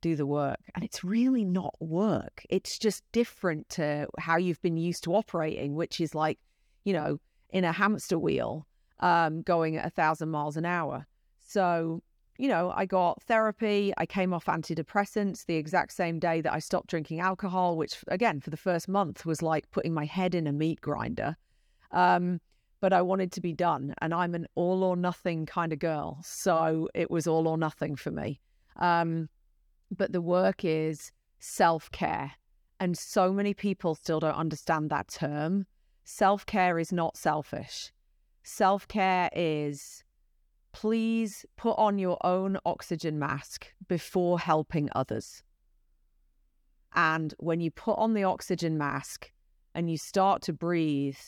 [0.00, 0.60] do the work.
[0.74, 2.44] And it's really not work.
[2.50, 6.38] It's just different to how you've been used to operating, which is like,
[6.84, 7.18] you know,
[7.50, 8.66] in a hamster wheel,
[9.00, 11.06] um, going at a thousand miles an hour.
[11.46, 12.02] So
[12.38, 13.92] you know, I got therapy.
[13.98, 18.40] I came off antidepressants the exact same day that I stopped drinking alcohol, which, again,
[18.40, 21.36] for the first month was like putting my head in a meat grinder.
[21.90, 22.40] Um,
[22.80, 23.92] but I wanted to be done.
[24.00, 26.20] And I'm an all or nothing kind of girl.
[26.22, 28.40] So it was all or nothing for me.
[28.76, 29.28] Um,
[29.90, 32.32] but the work is self care.
[32.78, 35.66] And so many people still don't understand that term.
[36.04, 37.92] Self care is not selfish.
[38.44, 40.04] Self care is
[40.72, 45.42] please put on your own oxygen mask before helping others.
[46.94, 49.30] And when you put on the oxygen mask
[49.74, 51.18] and you start to breathe,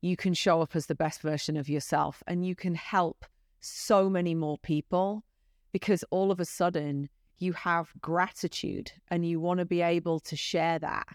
[0.00, 3.24] you can show up as the best version of yourself and you can help
[3.60, 5.24] so many more people
[5.70, 10.36] because all of a sudden you have gratitude and you want to be able to
[10.36, 11.06] share that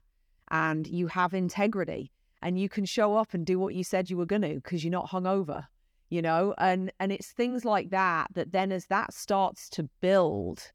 [0.50, 2.12] and you have integrity
[2.42, 4.84] and you can show up and do what you said you were going to because
[4.84, 5.66] you're not hungover
[6.10, 10.72] you know and and it's things like that that then as that starts to build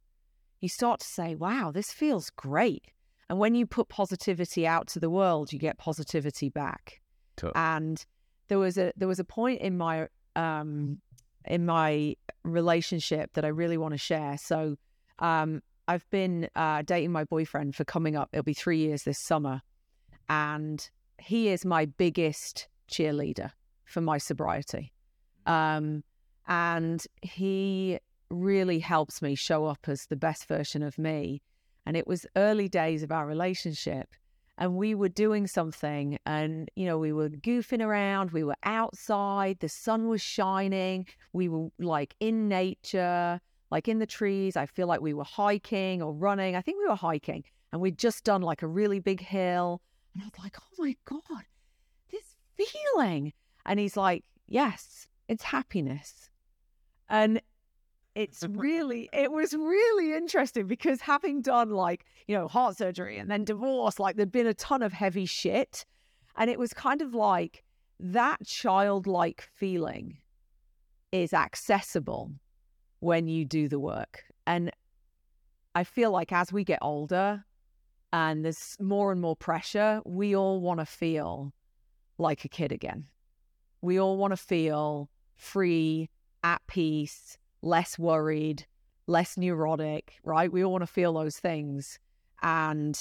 [0.60, 2.84] you start to say wow this feels great.
[3.28, 7.00] And when you put positivity out to the world you get positivity back.
[7.54, 8.04] And
[8.48, 11.00] there was a there was a point in my um
[11.46, 12.14] in my
[12.44, 14.36] relationship that I really want to share.
[14.38, 14.76] So
[15.18, 19.18] um I've been uh, dating my boyfriend for coming up it'll be 3 years this
[19.18, 19.62] summer
[20.28, 23.50] and he is my biggest cheerleader
[23.84, 24.92] for my sobriety
[25.46, 26.02] um,
[26.46, 27.98] and he
[28.30, 31.42] really helps me show up as the best version of me.
[31.84, 34.08] And it was early days of our relationship.
[34.58, 38.32] And we were doing something, and you know, we were goofing around.
[38.32, 41.06] We were outside, the sun was shining.
[41.32, 44.56] We were like in nature, like in the trees.
[44.56, 46.54] I feel like we were hiking or running.
[46.54, 49.80] I think we were hiking, and we'd just done like a really big hill.
[50.14, 51.44] And I was like, oh my God,
[52.10, 53.32] this feeling.
[53.64, 56.30] And he's like, yes, it's happiness.
[57.08, 57.40] And
[58.14, 63.30] it's really, it was really interesting because having done like, you know, heart surgery and
[63.30, 65.84] then divorce, like there'd been a ton of heavy shit.
[66.36, 67.62] And it was kind of like
[68.00, 70.18] that childlike feeling
[71.12, 72.32] is accessible
[73.00, 74.24] when you do the work.
[74.46, 74.70] And
[75.74, 77.44] I feel like as we get older
[78.12, 81.52] and there's more and more pressure, we all want to feel
[82.18, 83.06] like a kid again.
[83.82, 86.08] We all want to feel free,
[86.42, 88.66] at peace, less worried,
[89.06, 90.50] less neurotic, right?
[90.50, 91.98] We all want to feel those things.
[92.42, 92.98] And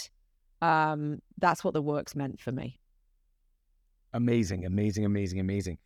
[0.62, 2.80] um, that's what the work's meant for me.
[4.14, 5.78] Amazing, amazing, amazing, amazing.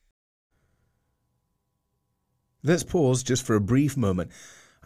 [2.64, 4.32] Let's pause just for a brief moment.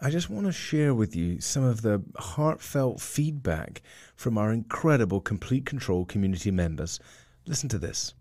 [0.02, 3.82] I just want to share with you some of the heartfelt feedback
[4.16, 7.00] from our incredible Complete Control community members.
[7.46, 8.14] Listen to this.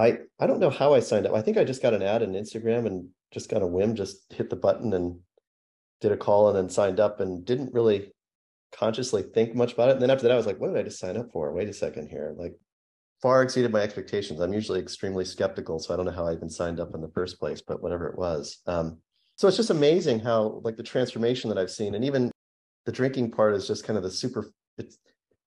[0.00, 1.34] I I don't know how I signed up.
[1.34, 4.32] I think I just got an ad on Instagram and just got a whim, just
[4.32, 5.20] hit the button and
[6.00, 8.12] did a call and then signed up and didn't really
[8.72, 9.92] consciously think much about it.
[9.92, 11.52] And then after that, I was like, what did I just sign up for?
[11.52, 12.34] Wait a second here.
[12.36, 12.54] Like
[13.20, 14.40] far exceeded my expectations.
[14.40, 17.10] I'm usually extremely skeptical, so I don't know how I even signed up in the
[17.10, 18.60] first place, but whatever it was.
[18.66, 18.98] Um,
[19.36, 22.30] so it's just amazing how like the transformation that I've seen, and even
[22.86, 24.50] the drinking part is just kind of the super.
[24.78, 24.98] It's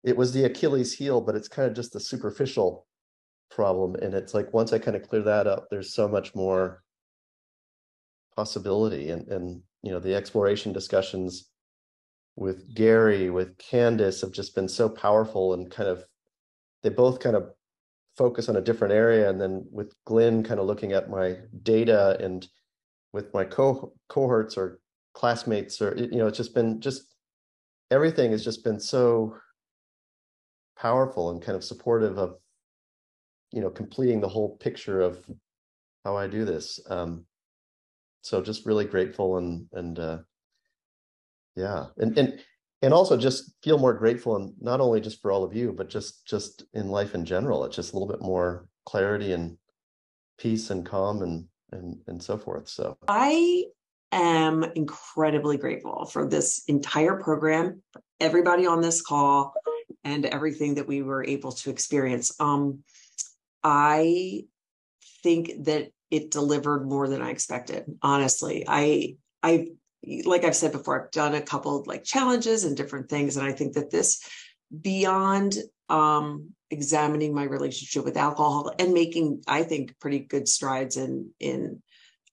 [0.03, 2.87] it was the Achilles heel, but it's kind of just the superficial
[3.51, 6.83] problem and it's like once i kind of clear that up there's so much more
[8.37, 11.51] possibility and and you know the exploration discussions
[12.37, 16.05] with gary with candace have just been so powerful and kind of
[16.83, 17.51] they both kind of
[18.17, 22.17] focus on a different area and then with glenn kind of looking at my data
[22.21, 22.49] and
[23.13, 24.81] with my co- cohorts or
[25.15, 27.15] classmates or you know it's just been just
[27.91, 29.37] everything has just been so
[30.79, 32.37] powerful and kind of supportive of
[33.53, 35.25] you know completing the whole picture of
[36.05, 36.81] how I do this.
[36.89, 37.25] Um,
[38.23, 40.19] so just really grateful and and uh,
[41.57, 42.41] yeah, and and
[42.83, 45.89] and also just feel more grateful and not only just for all of you, but
[45.89, 47.65] just just in life in general.
[47.65, 49.57] It's just a little bit more clarity and
[50.39, 52.69] peace and calm and and and so forth.
[52.69, 53.65] So I
[54.13, 57.83] am incredibly grateful for this entire program,
[58.21, 59.55] everybody on this call,
[60.05, 62.33] and everything that we were able to experience.
[62.41, 62.83] Um,
[63.63, 64.45] I
[65.23, 67.85] think that it delivered more than I expected.
[68.03, 69.69] Honestly, I I
[70.25, 73.53] like I've said before, I've done a couple like challenges and different things, and I
[73.53, 74.23] think that this
[74.81, 75.57] beyond
[75.89, 81.83] um, examining my relationship with alcohol and making I think pretty good strides in in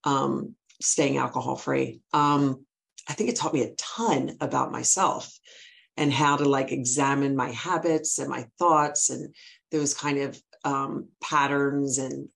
[0.03, 2.01] um, staying alcohol free.
[2.13, 2.65] Um,
[3.09, 5.31] I think it taught me a ton about myself
[5.95, 9.33] and how to like examine my habits and my thoughts and
[9.71, 12.29] those kind of um, patterns and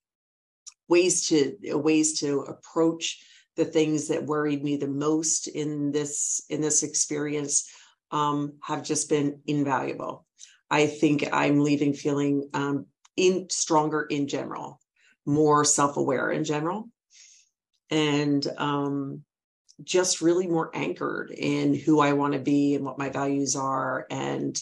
[0.88, 3.24] ways to ways to approach
[3.55, 7.69] the things that worried me the most in this in this experience
[8.11, 10.26] um, have just been invaluable.
[10.69, 12.86] I think I'm leaving feeling um,
[13.17, 14.80] in stronger in general,
[15.26, 16.89] more self-aware in general,
[17.89, 19.24] and um,
[19.84, 24.05] just really more anchored in who I want to be and what my values are
[24.09, 24.61] and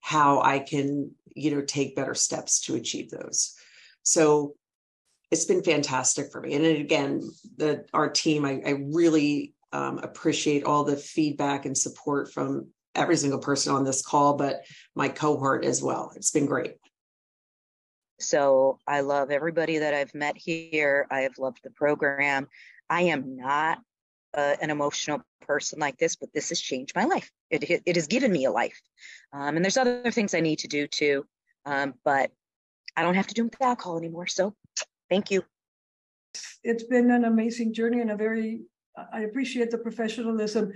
[0.00, 3.54] how I can, you know, take better steps to achieve those.
[4.02, 4.54] So
[5.30, 6.54] it's been fantastic for me.
[6.54, 7.22] And again,
[7.56, 13.16] the our team, I, I really um, appreciate all the feedback and support from every
[13.16, 14.62] single person on this call, but
[14.94, 16.12] my cohort as well.
[16.14, 16.76] It's been great.
[18.20, 21.06] So I love everybody that I've met here.
[21.10, 22.46] I have loved the program.
[22.88, 23.78] I am not
[24.34, 27.30] uh, an emotional person like this, but this has changed my life.
[27.50, 28.80] It, it, has given me a life.
[29.32, 31.26] Um, and there's other things I need to do too.
[31.66, 32.30] Um, but
[32.96, 34.26] I don't have to do with alcohol anymore.
[34.26, 34.54] So
[35.10, 35.44] thank you.
[36.62, 38.62] It's been an amazing journey and a very,
[39.12, 40.72] I appreciate the professionalism.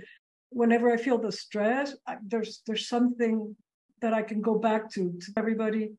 [0.49, 3.55] Whenever I feel the stress, I, there's there's something
[4.01, 5.91] that I can go back to to everybody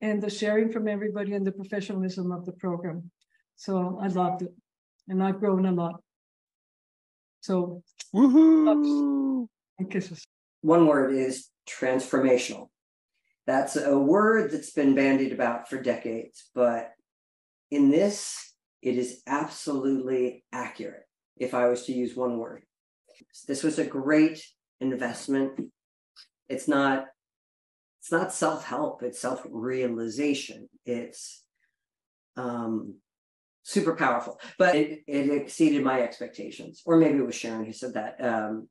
[0.00, 3.10] and the sharing from everybody and the professionalism of the program.
[3.56, 4.52] So I loved it
[5.08, 6.00] and I've grown a lot.
[7.46, 7.80] So,
[8.12, 9.46] Woohoo!
[9.78, 10.26] and kisses.
[10.62, 12.70] One word is transformational.
[13.46, 16.90] That's a word that's been bandied about for decades, but
[17.70, 21.04] in this, it is absolutely accurate
[21.36, 22.64] if I was to use one word.
[23.46, 24.44] This was a great
[24.80, 25.70] investment.
[26.48, 27.04] It's not
[28.00, 30.68] it's not self-help, it's self-realization.
[30.84, 31.44] It's
[32.36, 32.96] um
[33.66, 36.82] super powerful, but it, it exceeded my expectations.
[36.86, 38.16] Or maybe it was Sharon who said that.
[38.24, 38.68] Um,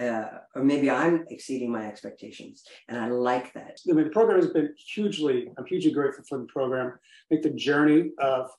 [0.00, 3.78] uh, or maybe I'm exceeding my expectations, and I like that.
[3.88, 5.46] I mean, the program has been hugely.
[5.56, 6.94] I'm hugely grateful for the program.
[6.94, 8.50] I think the journey of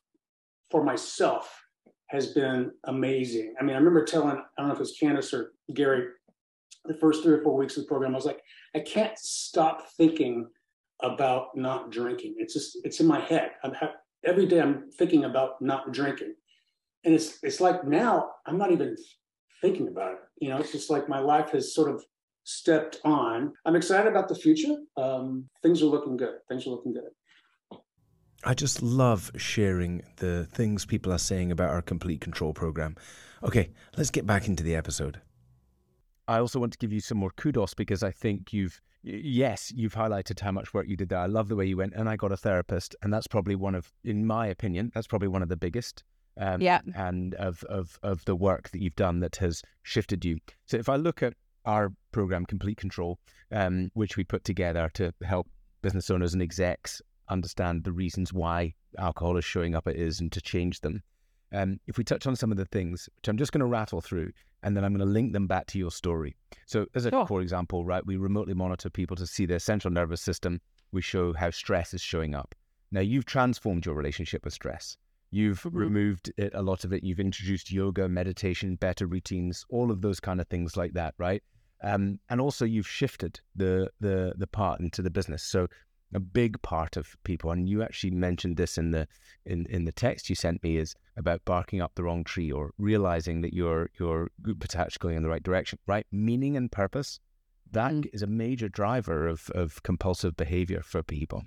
[0.72, 1.62] for myself
[2.08, 3.54] has been amazing.
[3.60, 6.08] I mean, I remember telling I don't know if it was Candace or Gary,
[6.86, 8.42] the first three or four weeks of the program, I was like,
[8.74, 10.48] I can't stop thinking
[11.02, 12.36] about not drinking.
[12.38, 13.52] It's just it's in my head.
[13.64, 13.74] I'm
[14.26, 16.36] every day I'm thinking about not drinking,
[17.04, 18.96] and it's it's like now I'm not even
[19.62, 20.20] thinking about it.
[20.40, 22.04] You know, it's just like my life has sort of
[22.44, 23.54] stepped on.
[23.66, 24.76] I'm excited about the future.
[24.98, 26.36] Um, things are looking good.
[26.48, 27.10] Things are looking good.
[28.44, 32.96] I just love sharing the things people are saying about our complete control program.
[33.44, 35.20] Okay, let's get back into the episode.
[36.28, 39.94] I also want to give you some more kudos because I think you've, yes, you've
[39.94, 41.20] highlighted how much work you did there.
[41.20, 43.76] I love the way you went, and I got a therapist, and that's probably one
[43.76, 46.04] of, in my opinion, that's probably one of the biggest
[46.38, 46.82] um, Yeah.
[46.96, 50.40] and of, of, of the work that you've done that has shifted you.
[50.66, 51.34] So if I look at
[51.66, 53.20] our program, Complete Control,
[53.52, 55.48] um, which we put together to help
[55.82, 60.32] business owners and execs understand the reasons why alcohol is showing up it is and
[60.32, 61.02] to change them.
[61.52, 64.02] Um, if we touch on some of the things, which I'm just going to rattle
[64.02, 64.32] through,
[64.66, 66.36] and then I'm going to link them back to your story.
[66.66, 67.28] So, as a Sure.
[67.28, 70.60] for example, right, we remotely monitor people to see their central nervous system.
[70.92, 72.56] We show how stress is showing up.
[72.92, 74.98] Now, you've transformed your relationship with stress.
[75.32, 75.74] You've Mhm.
[75.76, 77.04] removed it, a lot of it.
[77.04, 81.44] You've introduced yoga, meditation, better routines, all of those kind of things like that, right?
[81.82, 85.44] Um, and also, you've shifted the the the part into the business.
[85.44, 85.68] So,
[86.16, 89.04] a big part of people, and you actually mentioned this in the
[89.46, 92.72] in in the text you sent me, is about barking up the wrong tree or
[92.78, 94.30] realizing that you're you're
[94.66, 96.06] potentially going in the right direction, right?
[96.12, 97.20] Meaning and purpose.
[97.72, 98.30] That is Mm.
[98.30, 101.40] a major driver of of compulsive behavior for people.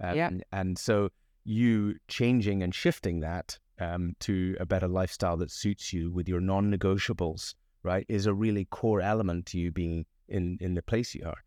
[0.00, 0.30] Um, Yeah.
[0.60, 1.10] And so
[1.44, 6.40] you changing and shifting that um, to a better lifestyle that suits you with your
[6.40, 11.24] non-negotiables, right, is a really core element to you being in in the place you
[11.32, 11.40] are.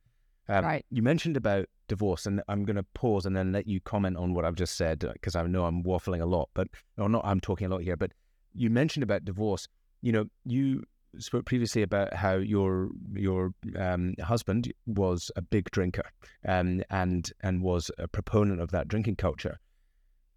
[0.50, 0.86] Um, Right.
[0.90, 4.34] You mentioned about divorce, and I'm going to pause and then let you comment on
[4.34, 7.24] what I've just said because I know I'm waffling a lot, but or not.
[7.24, 8.12] I'm talking a lot here, but
[8.54, 9.68] you mentioned about divorce.
[10.02, 10.84] You know, you
[11.20, 16.10] spoke previously about how your your um, husband was a big drinker
[16.48, 19.60] um, and and was a proponent of that drinking culture.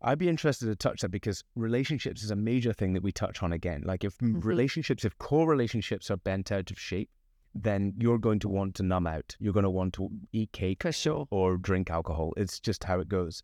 [0.04, 3.42] I'd be interested to touch that because relationships is a major thing that we touch
[3.42, 3.82] on again.
[3.86, 4.42] Like if Mhm.
[4.44, 7.08] relationships, if core relationships are bent out of shape,
[7.54, 9.36] then you're going to want to numb out.
[9.38, 11.26] You're going to want to eat cake sure.
[11.30, 12.32] or drink alcohol.
[12.36, 13.42] It's just how it goes.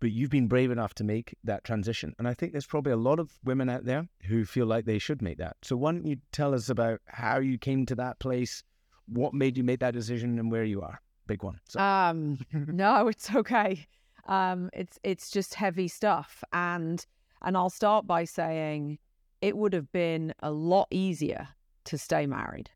[0.00, 2.14] But you've been brave enough to make that transition.
[2.18, 4.98] And I think there's probably a lot of women out there who feel like they
[4.98, 5.56] should make that.
[5.62, 8.62] So why don't you tell us about how you came to that place,
[9.06, 11.00] what made you make that decision, and where you are?
[11.26, 11.60] Big one.
[11.68, 13.86] So, Um, no, it's okay.
[14.26, 17.04] Um, it's it's just heavy stuff, and
[17.42, 18.98] and I'll start by saying
[19.40, 21.48] it would have been a lot easier
[21.84, 22.70] to stay married,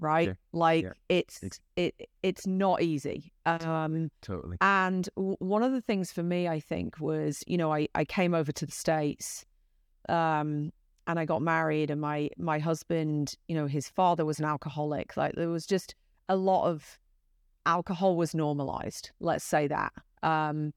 [0.00, 0.28] right?
[0.28, 0.92] Yeah, Like yeah.
[1.08, 3.32] it's it it's not easy.
[3.46, 4.56] Um, totally.
[4.60, 8.04] and w- one of the things for me, I think, was you know I I
[8.04, 9.44] came over to the states,
[10.08, 10.72] um,
[11.06, 15.16] and I got married, and my my husband, you know, his father was an alcoholic.
[15.16, 15.94] Like there was just
[16.28, 16.98] a lot of
[17.66, 19.10] alcohol was normalized.
[19.20, 19.92] Let's say that.
[20.22, 20.72] Um,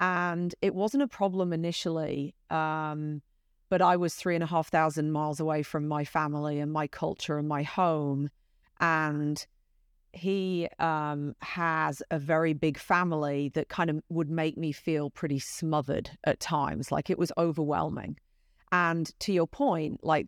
[0.00, 2.34] and it wasn't a problem initially.
[2.50, 3.22] Um,
[3.70, 6.86] but I was three and a half thousand miles away from my family and my
[6.86, 8.28] culture and my home.
[8.82, 9.44] And
[10.12, 15.38] he um, has a very big family that kind of would make me feel pretty
[15.38, 16.92] smothered at times.
[16.92, 18.18] Like it was overwhelming.
[18.70, 20.26] And to your point, like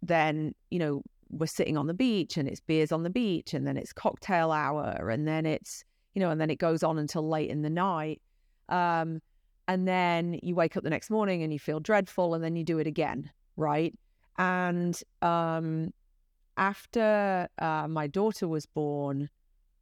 [0.00, 3.66] then, you know, we're sitting on the beach and it's beers on the beach and
[3.66, 5.84] then it's cocktail hour and then it's,
[6.14, 8.22] you know, and then it goes on until late in the night.
[8.70, 9.20] Um,
[9.68, 12.64] and then you wake up the next morning and you feel dreadful and then you
[12.64, 13.94] do it again right
[14.38, 15.92] and um,
[16.56, 19.28] after uh, my daughter was born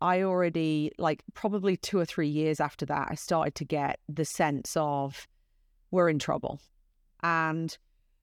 [0.00, 4.24] i already like probably two or three years after that i started to get the
[4.24, 5.26] sense of
[5.90, 6.60] we're in trouble
[7.22, 7.78] and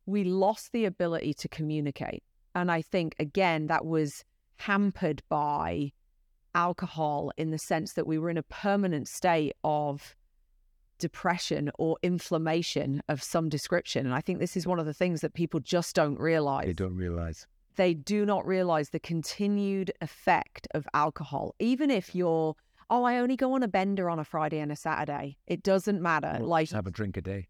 [0.06, 2.24] we lost the ability to communicate
[2.56, 4.24] and i think again that was
[4.58, 5.92] hampered by
[6.54, 10.16] alcohol in the sense that we were in a permanent state of
[11.00, 14.06] depression or inflammation of some description.
[14.06, 16.68] And I think this is one of the things that people just don't realize.
[16.68, 17.48] They don't realize.
[17.76, 21.56] They do not realize the continued effect of alcohol.
[21.60, 22.56] Even if you're,
[22.90, 26.02] oh, I only go on a bender on a Friday and a Saturday, it doesn't
[26.02, 26.38] matter.
[26.40, 27.48] Or like, just have a drink a day.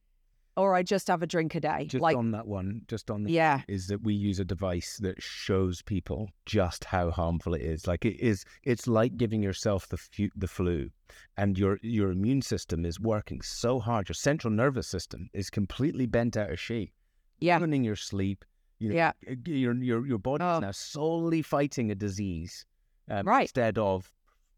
[0.57, 1.85] or I just have a drink a day.
[1.89, 4.97] Just like, on that one, just on the yeah, is that we use a device
[5.01, 7.87] that shows people just how harmful it is.
[7.87, 10.89] Like it is, it's like giving yourself the fu- the flu,
[11.37, 14.07] and your your immune system is working so hard.
[14.09, 16.93] Your central nervous system is completely bent out of shape.
[17.39, 18.45] yeah, ruining your sleep.
[18.81, 19.11] You know, yeah,
[19.45, 20.55] your your your body Oh.
[20.55, 22.65] is now solely fighting a disease,
[23.09, 23.43] um, Right.
[23.43, 24.11] Instead of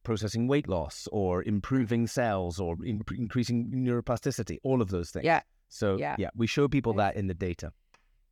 [0.03, 5.25] processing weight loss or improving cells or in- increasing neuroplasticity, all of those things.
[5.25, 5.41] yeah.
[5.69, 6.15] So Yeah.
[6.17, 7.71] yeah, we show people that in the data.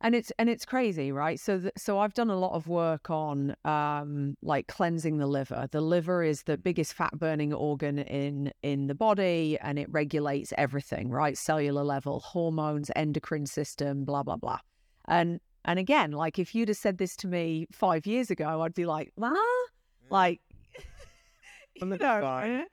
[0.04, 3.08] and it's and it's crazy right so th- so i've done a lot of work
[3.08, 8.50] on um like cleansing the liver the liver is the biggest fat burning organ in
[8.64, 14.34] in the body and it regulates everything right cellular level hormones endocrine system blah blah
[14.44, 14.58] blah
[15.06, 18.74] and and again like if you'd have said this to me five years ago i'd
[18.74, 19.34] be like ah
[20.10, 20.40] like
[21.76, 22.50] you know, fine.
[22.50, 22.64] eh?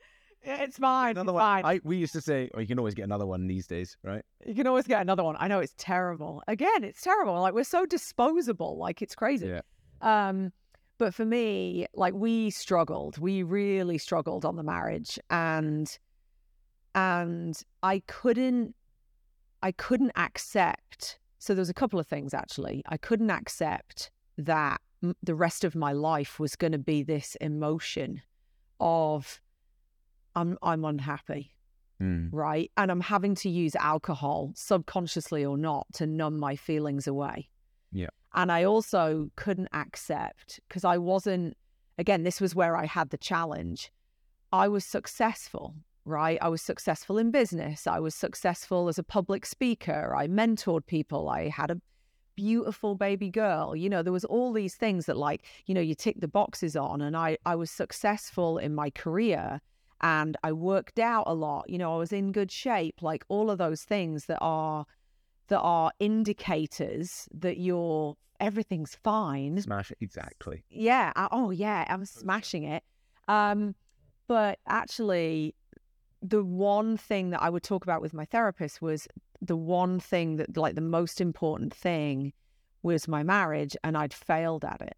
[0.44, 1.42] It's fine Another it's one.
[1.64, 3.98] fine I, we used to say, oh, you can always get another one these days,
[4.04, 4.24] right?
[4.46, 5.36] you can always get another one.
[5.38, 6.42] I know it's terrible.
[6.48, 7.40] Again, it's terrible.
[7.42, 8.78] Like we're so disposable.
[8.78, 9.48] Like it's crazy.
[9.48, 9.62] Yeah.
[10.02, 10.54] Um,
[10.98, 13.18] but for me, like we struggled.
[13.18, 15.98] We really struggled on the marriage, and
[16.96, 18.76] and I couldn't,
[19.62, 21.20] I couldn't accept.
[21.40, 22.84] So there was a couple of things actually.
[22.88, 27.36] I couldn't accept that m- the rest of my life was going to be this
[27.42, 28.22] emotion
[28.80, 29.42] of
[30.36, 31.52] I'm I'm unhappy
[32.02, 32.30] Mm.
[32.32, 32.72] right?
[32.78, 37.50] And I'm having to use alcohol, subconsciously or not, to numb my feelings away.
[37.92, 38.08] Yeah.
[38.34, 41.58] And I also couldn't accept because I wasn't,
[41.98, 43.92] again, this was where I had the challenge.
[44.54, 45.76] I was successful,
[46.06, 46.38] right?
[46.42, 47.88] I was successful in business.
[47.88, 50.16] I was successful as a public speaker.
[50.16, 51.30] I mentored people.
[51.30, 51.82] I had a
[52.36, 53.76] beautiful baby girl.
[53.76, 56.76] You know, there was all these things that like, you know, you tick the boxes
[56.76, 57.02] on.
[57.02, 59.60] And I, I was successful in my career
[60.02, 61.70] and I worked out a lot.
[61.70, 64.86] You know, I was in good shape, like all of those things that are
[65.50, 69.60] that are indicators that you're everything's fine.
[69.60, 70.64] Smash it exactly.
[70.70, 71.12] Yeah.
[71.16, 72.84] I, oh yeah, I'm smashing it.
[73.28, 73.76] Um,
[74.28, 75.56] but actually,
[76.22, 79.08] the one thing that I would talk about with my therapist was
[79.42, 82.34] the one thing that like the most important thing
[82.84, 84.96] was my marriage, and I'd failed at it.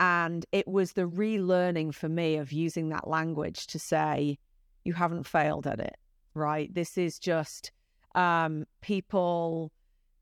[0.00, 4.38] And it was the relearning for me of using that language to say,
[4.84, 5.96] you haven't failed at it,
[6.34, 6.72] right?
[6.74, 7.70] This is just
[8.14, 9.72] um, people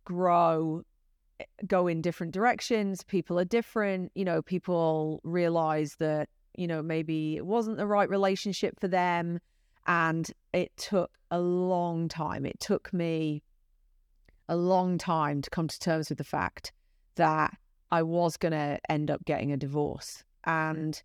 [0.04, 0.82] grow,
[1.40, 3.02] eh, go in different directions.
[3.04, 4.12] People are different.
[4.14, 9.40] You know, people realize that, you know, maybe it wasn't the right relationship for them.
[9.86, 12.44] And it took a long time.
[12.44, 13.42] It took me
[14.48, 16.72] a long time to come to terms with the fact
[17.16, 17.56] that
[17.90, 20.24] I was going to end up getting a divorce.
[20.44, 21.00] And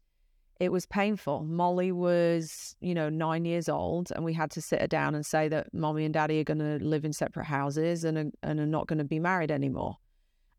[0.59, 1.43] it was painful.
[1.43, 5.25] Molly was, you know, nine years old, and we had to sit her down and
[5.25, 8.59] say that mommy and daddy are going to live in separate houses and are, and
[8.59, 9.97] are not going to be married anymore.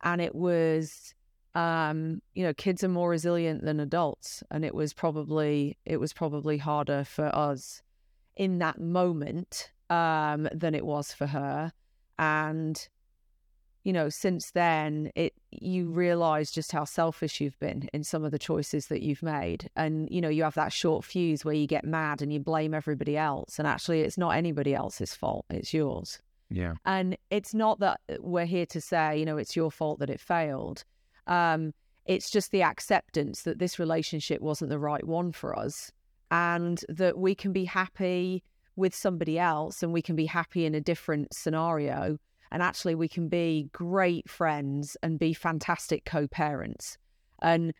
[0.03, 1.15] And it was,
[1.55, 6.13] um, you know, kids are more resilient than adults, and it was probably it was
[6.13, 7.83] probably harder for us
[8.37, 11.73] in that moment um, than it was for her.
[12.19, 12.89] And
[13.85, 18.33] you know, since then, it you realize just how selfish you've been in some of
[18.33, 21.69] the choices that you've made, and you know, you have that short fuse where you
[21.69, 25.73] get mad and you blame everybody else, and actually, it's not anybody else's fault; it's
[25.73, 26.21] yours.
[26.51, 26.75] Yeah.
[26.85, 30.21] And it's not that we're here to say, you know, it's your fault that it
[30.21, 30.85] failed.
[31.27, 31.73] Um,
[32.05, 35.93] it's just the acceptance that this relationship wasn't the right one for us
[36.31, 38.43] and that we can be happy
[38.75, 42.19] with somebody else and we can be happy in a different scenario.
[42.51, 46.99] And actually, we can be great friends and be fantastic co parents.
[47.43, 47.73] And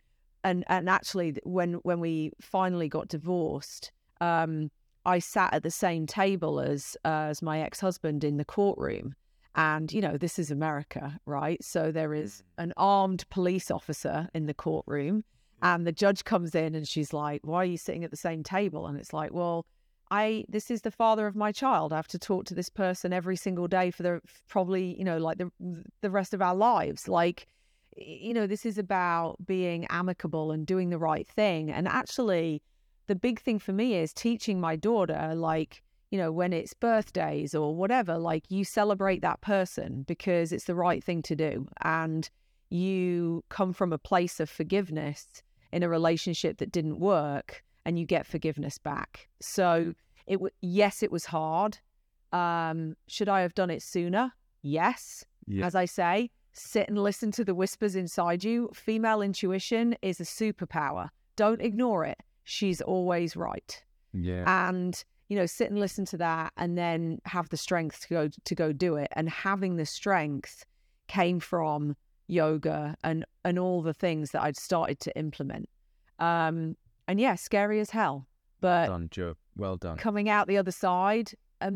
[0.43, 3.91] and and actually when when we finally got divorced
[4.21, 4.69] um,
[5.05, 9.15] I sat at the same table as uh, as my ex husband in the courtroom,
[9.55, 11.63] and you know this is America, right?
[11.63, 12.63] So there is mm.
[12.65, 15.23] an armed police officer in the courtroom,
[15.61, 18.43] and the judge comes in and she's like, "Why are you sitting at the same
[18.43, 19.65] table?" And it's like, "Well."
[20.09, 21.91] I this is the father of my child.
[21.91, 25.17] I have to talk to this person every single day for the probably you know
[25.17, 25.51] like the
[25.99, 27.09] the rest of our lives.
[27.09, 27.45] Like
[27.97, 31.69] you know this is about being amicable and doing the right thing.
[31.69, 32.61] And actually,
[33.07, 35.81] the big thing for me is teaching my daughter, like,
[36.11, 40.75] you know, when it's birthdays or whatever, like you celebrate that person because it's the
[40.75, 41.67] right thing to do.
[41.81, 42.29] And
[42.69, 45.41] you come from a place of forgiveness
[45.71, 49.27] in a relationship that didn't work and you get forgiveness back.
[49.39, 49.93] So
[50.25, 51.77] it w- yes, it was hard.
[52.31, 54.33] Um, should I have done it sooner?
[54.61, 55.23] Yes.
[55.45, 55.65] Yeah.
[55.65, 58.69] As I say, sit and listen to the whispers inside you.
[58.73, 61.09] Female intuition is a superpower.
[61.35, 63.83] Don't ignore it she's always right.
[64.13, 64.43] Yeah.
[64.67, 68.29] And you know, sit and listen to that and then have the strength to go
[68.45, 69.09] to go do it.
[69.11, 70.65] And having the strength
[71.07, 71.97] came from
[72.27, 75.69] yoga and and all the things that I'd started to implement.
[76.19, 76.75] Um
[77.07, 78.27] and yeah, scary as hell.
[78.59, 79.33] But well done, Jo.
[79.55, 79.97] Well done.
[79.97, 81.71] Coming out the other side, a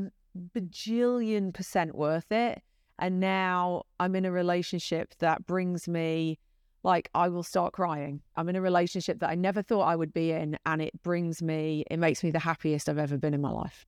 [0.56, 2.62] bajillion percent worth it.
[2.99, 6.38] And now I'm in a relationship that brings me
[6.84, 8.22] like I will start crying.
[8.36, 11.41] I'm in a relationship that I never thought I would be in, and it brings
[11.41, 13.86] me, it makes me the happiest I've ever been in my life.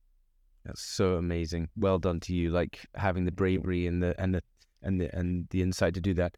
[0.64, 1.68] That's so amazing.
[1.76, 2.50] Well done to you.
[2.50, 4.42] Like having the bravery and the and the
[4.82, 6.36] and the and the insight to do that.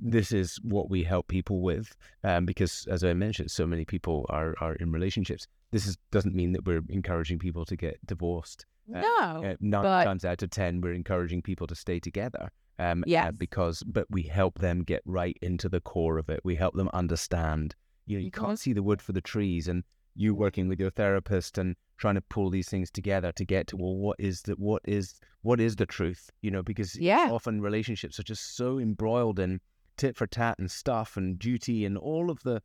[0.00, 4.26] This is what we help people with, um, because as I mentioned, so many people
[4.28, 5.46] are are in relationships.
[5.70, 8.66] This is doesn't mean that we're encouraging people to get divorced.
[8.94, 10.04] Uh, no, uh, nine but...
[10.04, 12.50] times out of ten, we're encouraging people to stay together.
[12.78, 13.28] Um, yeah.
[13.28, 16.40] Uh, because, but we help them get right into the core of it.
[16.44, 17.74] We help them understand.
[18.06, 19.82] You know, you can't see the wood for the trees, and
[20.14, 23.76] you working with your therapist and trying to pull these things together to get to
[23.76, 26.30] well, what is the what is what is the truth?
[26.42, 27.28] You know, because yeah.
[27.30, 29.60] often relationships are just so embroiled in
[29.98, 32.62] tit for tat and stuff and duty and all of the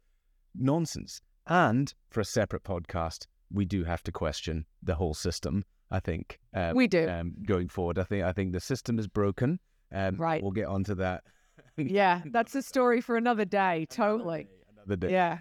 [0.55, 1.21] nonsense.
[1.47, 5.65] And for a separate podcast, we do have to question the whole system.
[5.91, 7.99] I think um, we do um, going forward.
[7.99, 9.59] I think I think the system is broken.
[9.91, 10.41] Um, right.
[10.41, 11.23] We'll get onto that.
[11.77, 13.85] yeah, that's a story for another day.
[13.89, 14.47] Totally.
[14.75, 15.11] Another day.
[15.11, 15.39] Yeah.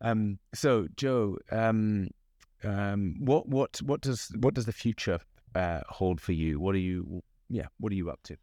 [0.00, 0.38] Um.
[0.54, 2.10] So, Jo, um,
[2.62, 5.18] um, what what what does what does the future
[5.54, 6.60] uh, hold for you?
[6.60, 7.22] What are you?
[7.48, 7.66] Yeah.
[7.78, 8.36] What are you up to?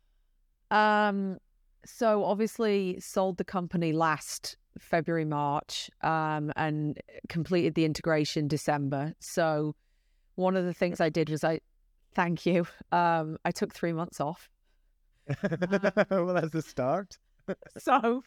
[0.71, 1.37] Um.
[1.85, 9.13] So obviously sold the company last February March, um, and completed the integration December.
[9.19, 9.75] So
[10.35, 11.59] one of the things I did was I,
[12.13, 12.65] thank you.
[12.91, 14.49] Um, I took three months off
[16.09, 17.17] well, that's a start.
[17.77, 18.23] so,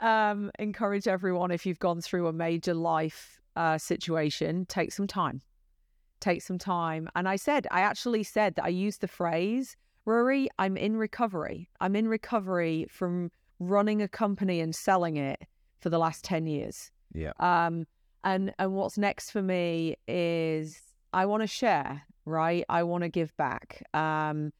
[0.00, 5.40] um, encourage everyone if you've gone through a major life uh, situation, take some time.
[6.20, 7.08] Take some time.
[7.14, 9.76] And I said, I actually said that I used the phrase,
[10.06, 11.68] Ruari, I'm in recovery.
[11.80, 15.40] I'm in recovery from running a company and selling it
[15.80, 16.90] for the last 10 years.
[17.12, 17.32] Yeah.
[17.38, 17.86] Um,
[18.22, 20.80] and, and what's next for me is
[21.12, 22.64] I want to share, right?
[22.68, 23.82] I want to give back.
[23.94, 24.52] Um,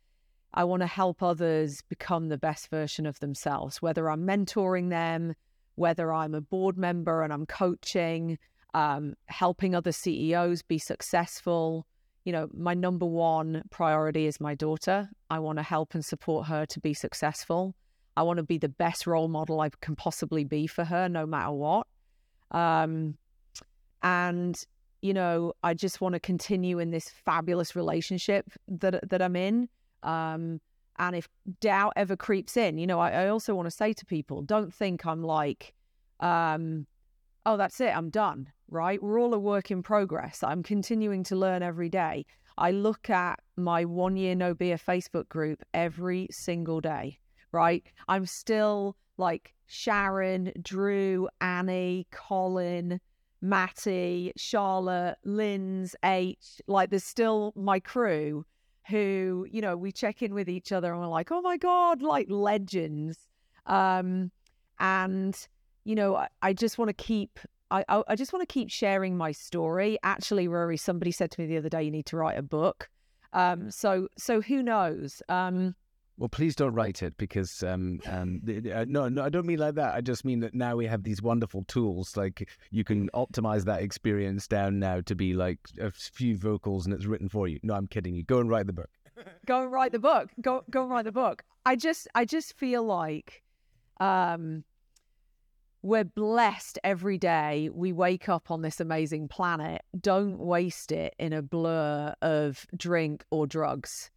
[0.54, 5.34] I want to help others become the best version of themselves, whether I'm mentoring them,
[5.74, 8.38] whether I'm a board member and I'm coaching,
[8.72, 11.86] um, helping other CEOs be successful.
[12.24, 15.10] You know, my number one priority is my daughter.
[15.30, 17.74] I want to help and support her to be successful.
[18.16, 21.26] I want to be the best role model I can possibly be for her, no
[21.26, 21.86] matter what.
[22.50, 23.16] Um,
[24.02, 24.64] and
[25.02, 29.68] you know, I just want to continue in this fabulous relationship that that I'm in.
[30.02, 30.60] Um,
[30.98, 31.28] and if
[31.60, 34.72] doubt ever creeps in, you know, I, I also want to say to people, don't
[34.72, 35.74] think I'm like,
[36.20, 36.86] um,
[37.46, 39.02] oh, that's it, I'm done, right?
[39.02, 40.42] We're all a work in progress.
[40.42, 42.26] I'm continuing to learn every day.
[42.56, 47.18] I look at my one year no beer Facebook group every single day,
[47.52, 47.84] right?
[48.08, 53.00] I'm still like Sharon, Drew, Annie, Colin,
[53.40, 56.60] Matty, Charlotte, Lynn's, H.
[56.66, 58.46] Like there's still my crew
[58.88, 62.02] who, you know, we check in with each other and we're like, oh my God,
[62.02, 63.18] like legends.
[63.66, 64.30] Um,
[64.78, 65.36] and,
[65.84, 67.38] you know, I, I just want to keep
[67.70, 69.98] I, I just want to keep sharing my story.
[70.02, 72.88] Actually, Ruari, somebody said to me the other day, you need to write a book.
[73.32, 75.22] Um, so so who knows?
[75.28, 75.74] Um,
[76.16, 79.74] Well, please don't write it because um, um, uh, no, no, I don't mean like
[79.74, 79.94] that.
[79.94, 82.16] I just mean that now we have these wonderful tools.
[82.16, 86.94] Like you can optimize that experience down now to be like a few vocals and
[86.94, 87.58] it's written for you.
[87.64, 88.22] No, I'm kidding you.
[88.22, 88.90] Go and write the book.
[89.46, 90.30] go and write the book.
[90.40, 91.42] Go go and write the book.
[91.66, 93.42] I just I just feel like
[93.98, 94.62] um
[95.84, 99.82] we're blessed every day we wake up on this amazing planet.
[100.00, 104.10] Don't waste it in a blur of drink or drugs.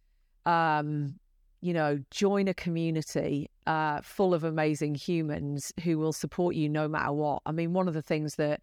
[0.46, 1.16] Um,
[1.60, 6.88] you know, join a community uh, full of amazing humans who will support you no
[6.88, 7.42] matter what.
[7.44, 8.62] I mean, one of the things that,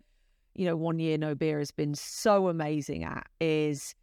[0.56, 3.94] you know, one year no beer has been so amazing at is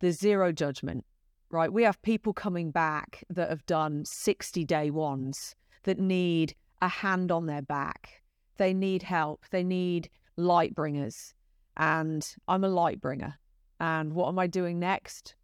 [0.00, 1.04] the zero judgment
[1.50, 1.72] right?
[1.72, 5.54] We have people coming back that have done 60 day ones
[5.84, 8.22] that need a hand on their back.
[8.56, 9.44] They need help.
[9.50, 11.34] They need light bringers.
[11.76, 13.34] And I'm a light bringer.
[13.80, 15.34] And what am I doing next?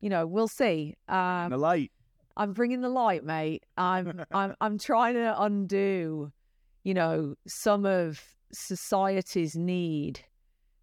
[0.00, 0.94] You know, we'll see.
[1.08, 1.92] Um, the light.
[2.36, 3.64] I'm bringing the light, mate.
[3.76, 6.32] I'm I'm I'm trying to undo,
[6.84, 10.20] you know, some of society's need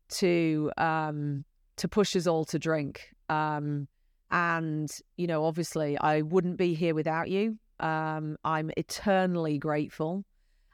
[0.09, 1.45] to um
[1.77, 3.09] to push us all to drink.
[3.29, 3.87] Um
[4.33, 7.59] and, you know, obviously, I wouldn't be here without you.
[7.79, 10.25] Um, I'm eternally grateful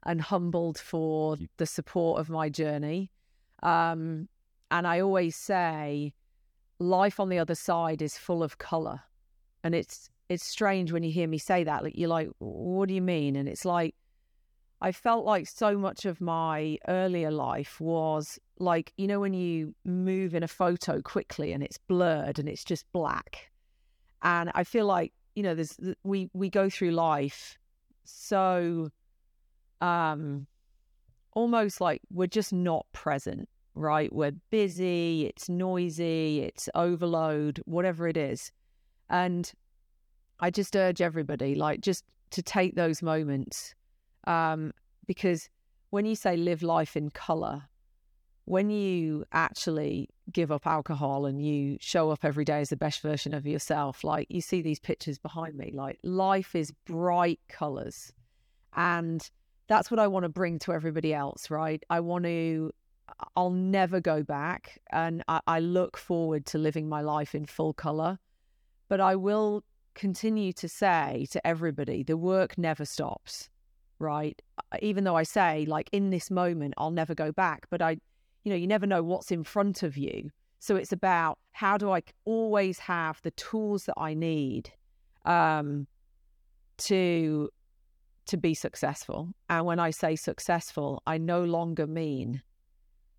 [0.06, 3.12] and humbled for the support of my journey.
[3.64, 4.28] Um,
[4.72, 6.14] and I always say,
[6.80, 9.02] life on the other side is full of color.
[9.64, 11.84] And it's it's strange when you hear me say that.
[11.84, 13.36] Like you're like, what do you mean?
[13.36, 13.96] And it's like
[14.82, 19.76] I felt like so much of my earlier life was like, you know, when you
[19.84, 23.52] move in a photo quickly and it's blurred and it's just black.
[24.22, 27.58] And I feel like, you know, there's we we go through life
[28.06, 28.90] so
[29.82, 30.48] um
[31.34, 34.12] almost like we're just not present, right?
[34.12, 38.52] We're busy, it's noisy, it's overload, whatever it is.
[39.10, 39.52] And
[40.40, 43.74] I just urge everybody, like, just to take those moments
[44.28, 44.74] um,
[45.08, 45.50] because
[45.90, 47.64] when you say live life in color,
[48.46, 53.02] when you actually give up alcohol and you show up every day as the best
[53.02, 58.14] version of yourself, like you see these pictures behind me, like life is bright colors.
[58.76, 59.28] And
[59.70, 61.82] that's what I want to bring to everybody else, right?
[61.90, 62.74] I want to,
[63.38, 64.80] I'll never go back.
[64.92, 68.20] And I, I look forward to living my life in full color.
[68.90, 69.64] But I will
[69.96, 73.50] continue to say to everybody the work never stops
[74.00, 74.42] right?
[74.82, 77.92] Even though I say, like, in this moment, I'll never go back, but I,
[78.44, 80.32] you know, you never know what's in front of you.
[80.60, 84.72] So it's about how do I always have the tools that I need
[85.26, 85.88] um,
[86.80, 87.50] to
[88.30, 89.30] to be successful.
[89.50, 92.42] And when I say successful, I no longer mean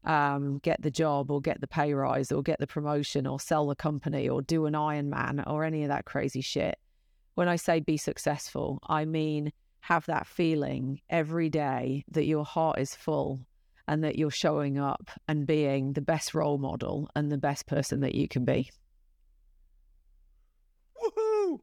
[0.04, 3.66] um, get the job or get the pay rise or get the promotion or sell
[3.66, 6.78] the company or do an Ironman or any of that crazy shit.
[7.34, 12.78] When I say be successful, I mean have that feeling every day that your heart
[12.78, 13.40] is full
[13.88, 18.00] and that you're showing up and being the best role model and the best person
[18.00, 18.70] that you can be.
[21.02, 21.60] Woohoo!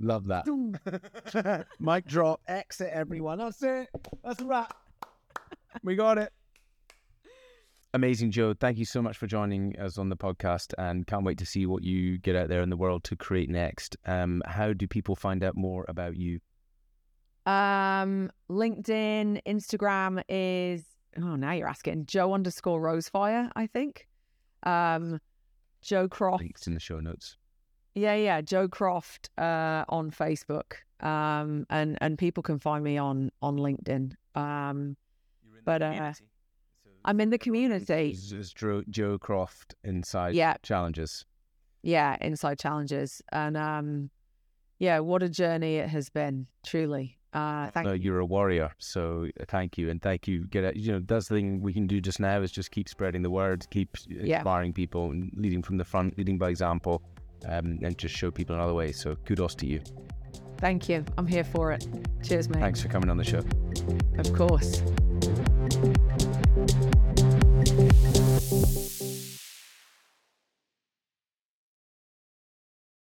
[0.00, 1.66] Love that.
[1.80, 2.40] Mic drop.
[2.46, 3.38] Exit, everyone.
[3.38, 3.88] That's it.
[4.22, 4.76] That's a wrap.
[5.82, 6.32] We got it.
[7.94, 8.52] Amazing, Jo.
[8.52, 11.64] Thank you so much for joining us on the podcast and can't wait to see
[11.64, 13.96] what you get out there in the world to create next.
[14.04, 16.40] Um, how do people find out more about you?
[17.46, 20.84] Um, LinkedIn, Instagram is
[21.16, 24.06] oh now you're asking Jo underscore Rosefire, I think.
[24.64, 25.20] Um,
[25.80, 26.42] Jo Croft.
[26.42, 27.36] Links in the show notes.
[27.96, 30.74] Yeah, yeah, Jo Croft uh, on Facebook.
[31.00, 34.12] Um, and and people can find me on on LinkedIn.
[34.34, 34.96] Um,
[35.64, 36.12] but uh,
[37.04, 38.10] I'm in the community.
[38.10, 40.54] It's, it's Jo, Jo Croft inside Yeah.
[40.62, 41.24] challenges.
[41.82, 44.10] Yeah, inside challenges, and um,
[44.78, 46.46] yeah, what a journey it has been.
[46.64, 48.02] Truly, uh, thank no, you.
[48.02, 48.72] you're a warrior.
[48.78, 50.46] So uh, thank you and thank you.
[50.48, 50.76] Get it.
[50.76, 53.30] You know, that's the thing we can do just now is just keep spreading the
[53.30, 54.38] word, keep Yeah.
[54.38, 57.02] inspiring people, and leading from the front, leading by example,
[57.44, 58.92] um, and just show people another way.
[58.92, 59.80] So kudos to you.
[60.58, 61.04] Thank you.
[61.18, 61.86] I'm here for it.
[62.22, 62.60] Cheers, mate.
[62.60, 63.42] Thanks for coming on the show.
[64.18, 64.82] Of course.